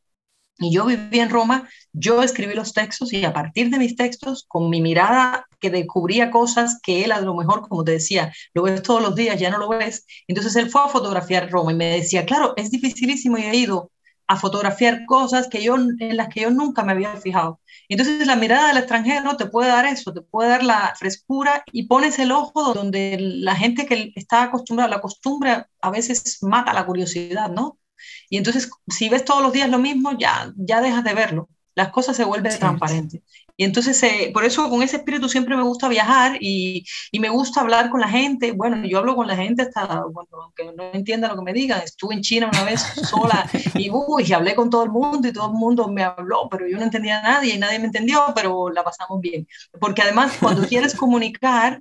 [0.59, 4.45] y yo viví en Roma, yo escribí los textos y a partir de mis textos,
[4.47, 8.63] con mi mirada que descubría cosas que él a lo mejor, como te decía, lo
[8.63, 10.05] ves todos los días, ya no lo ves.
[10.27, 13.91] Entonces él fue a fotografiar Roma y me decía, claro, es dificilísimo y he ido
[14.27, 17.59] a fotografiar cosas que yo, en las que yo nunca me había fijado.
[17.89, 21.87] Entonces la mirada del extranjero te puede dar eso, te puede dar la frescura y
[21.87, 26.85] pones el ojo donde la gente que está acostumbrada, la costumbre a veces mata la
[26.85, 27.77] curiosidad, ¿no?
[28.29, 31.49] Y entonces, si ves todos los días lo mismo, ya, ya dejas de verlo.
[31.75, 33.21] Las cosas se vuelven transparentes.
[33.55, 37.29] Y entonces, eh, por eso con ese espíritu siempre me gusta viajar y, y, me
[37.29, 38.51] gusta hablar con la gente.
[38.51, 41.81] Bueno, yo hablo con la gente hasta, bueno, aunque no entienda lo que me digan.
[41.81, 45.33] Estuve en China una vez sola y, uy, y hablé con todo el mundo y
[45.33, 48.25] todo el mundo me habló, pero yo no entendía a nadie y nadie me entendió,
[48.33, 49.47] pero la pasamos bien.
[49.79, 51.79] Porque además, cuando quieres comunicar,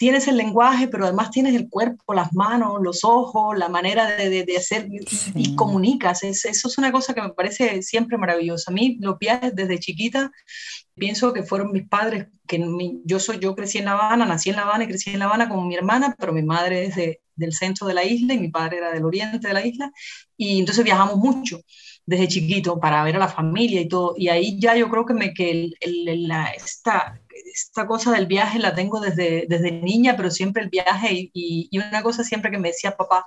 [0.00, 4.46] tienes el lenguaje, pero además tienes el cuerpo, las manos, los ojos, la manera de,
[4.46, 4.88] de, hacer
[5.34, 6.22] y, comunicas.
[6.22, 8.70] eso es una cosa que me parece siempre maravillosa.
[8.70, 10.32] A mí los viajes desde chiquita,
[10.94, 12.66] pienso que fueron mis padres, que
[13.04, 15.26] yo, soy, yo crecí en La Habana, nací en La Habana y crecí en La
[15.26, 16.96] Habana con mi hermana, pero mi madre es
[17.36, 19.92] del centro de la isla y mi padre era del oriente de la isla,
[20.34, 21.60] y entonces viajamos mucho
[22.10, 24.14] desde chiquito para ver a la familia y todo.
[24.16, 27.20] Y ahí ya yo creo que me que el, la, esta,
[27.54, 31.78] esta cosa del viaje la tengo desde, desde niña, pero siempre el viaje y, y,
[31.78, 33.26] una cosa siempre que me decía papá,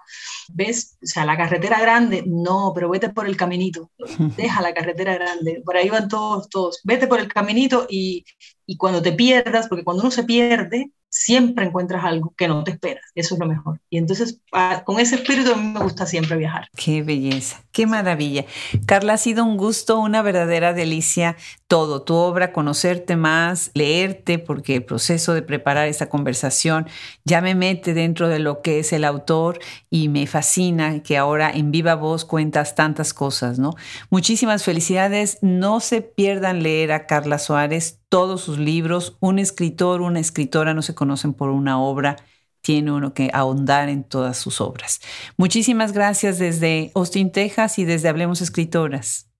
[0.49, 3.89] ves, o sea, la carretera grande, no, pero vete por el caminito,
[4.35, 8.25] deja la carretera grande, por ahí van todos, todos, vete por el caminito y,
[8.65, 12.71] y cuando te pierdas, porque cuando uno se pierde, siempre encuentras algo que no te
[12.71, 13.03] esperas.
[13.13, 13.79] Eso es lo mejor.
[13.91, 16.67] Y entonces, ah, con ese espíritu a mí me gusta siempre viajar.
[16.75, 18.45] Qué belleza, qué maravilla.
[18.87, 21.37] Carla, ha sido un gusto, una verdadera delicia
[21.67, 26.87] todo, tu obra, conocerte más, leerte, porque el proceso de preparar esta conversación
[27.23, 29.59] ya me mete dentro de lo que es el autor
[29.91, 33.75] y me fascina que ahora en viva voz cuentas tantas cosas, ¿no?
[34.09, 35.37] Muchísimas felicidades.
[35.41, 39.17] No se pierdan leer a Carla Suárez todos sus libros.
[39.21, 42.17] Un escritor, una escritora no se conocen por una obra,
[42.61, 45.01] tiene uno que ahondar en todas sus obras.
[45.35, 49.31] Muchísimas gracias desde Austin, Texas y desde Hablemos Escritoras.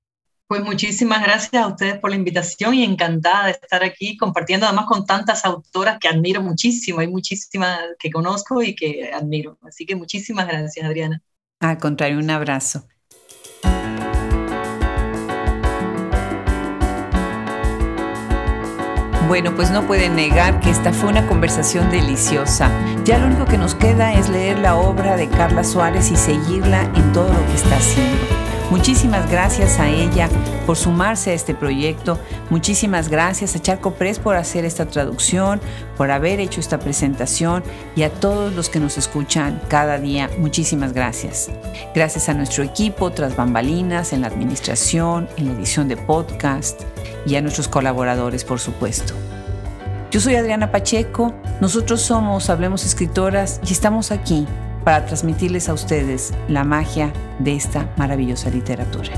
[0.48, 4.88] Pues muchísimas gracias a ustedes por la invitación y encantada de estar aquí compartiendo además
[4.88, 7.00] con tantas autoras que admiro muchísimo.
[7.00, 9.60] Hay muchísimas que conozco y que admiro.
[9.62, 11.22] Así que muchísimas gracias, Adriana.
[11.60, 12.88] Al contrario, un abrazo.
[19.34, 22.70] Bueno, pues no pueden negar que esta fue una conversación deliciosa.
[23.04, 26.84] Ya lo único que nos queda es leer la obra de Carla Suárez y seguirla
[26.94, 28.53] en todo lo que está haciendo.
[28.72, 30.30] Muchísimas gracias a ella
[30.66, 32.18] por sumarse a este proyecto.
[32.50, 35.62] Muchísimas gracias a Charco Press por hacer esta traducción,
[35.96, 37.64] por haber hecho esta presentación
[37.96, 40.30] y a todos los que nos escuchan cada día.
[40.40, 41.52] Muchísimas gracias.
[41.94, 46.82] Gracias a nuestro equipo tras bambalinas, en la administración, en la edición de podcast
[47.26, 49.14] y a nuestros colaboradores, por supuesto.
[50.10, 54.48] Yo soy Adriana Pacheco, nosotros somos Hablemos Escritoras y estamos aquí
[54.84, 59.12] para transmitirles a ustedes la magia de esta maravillosa literatura.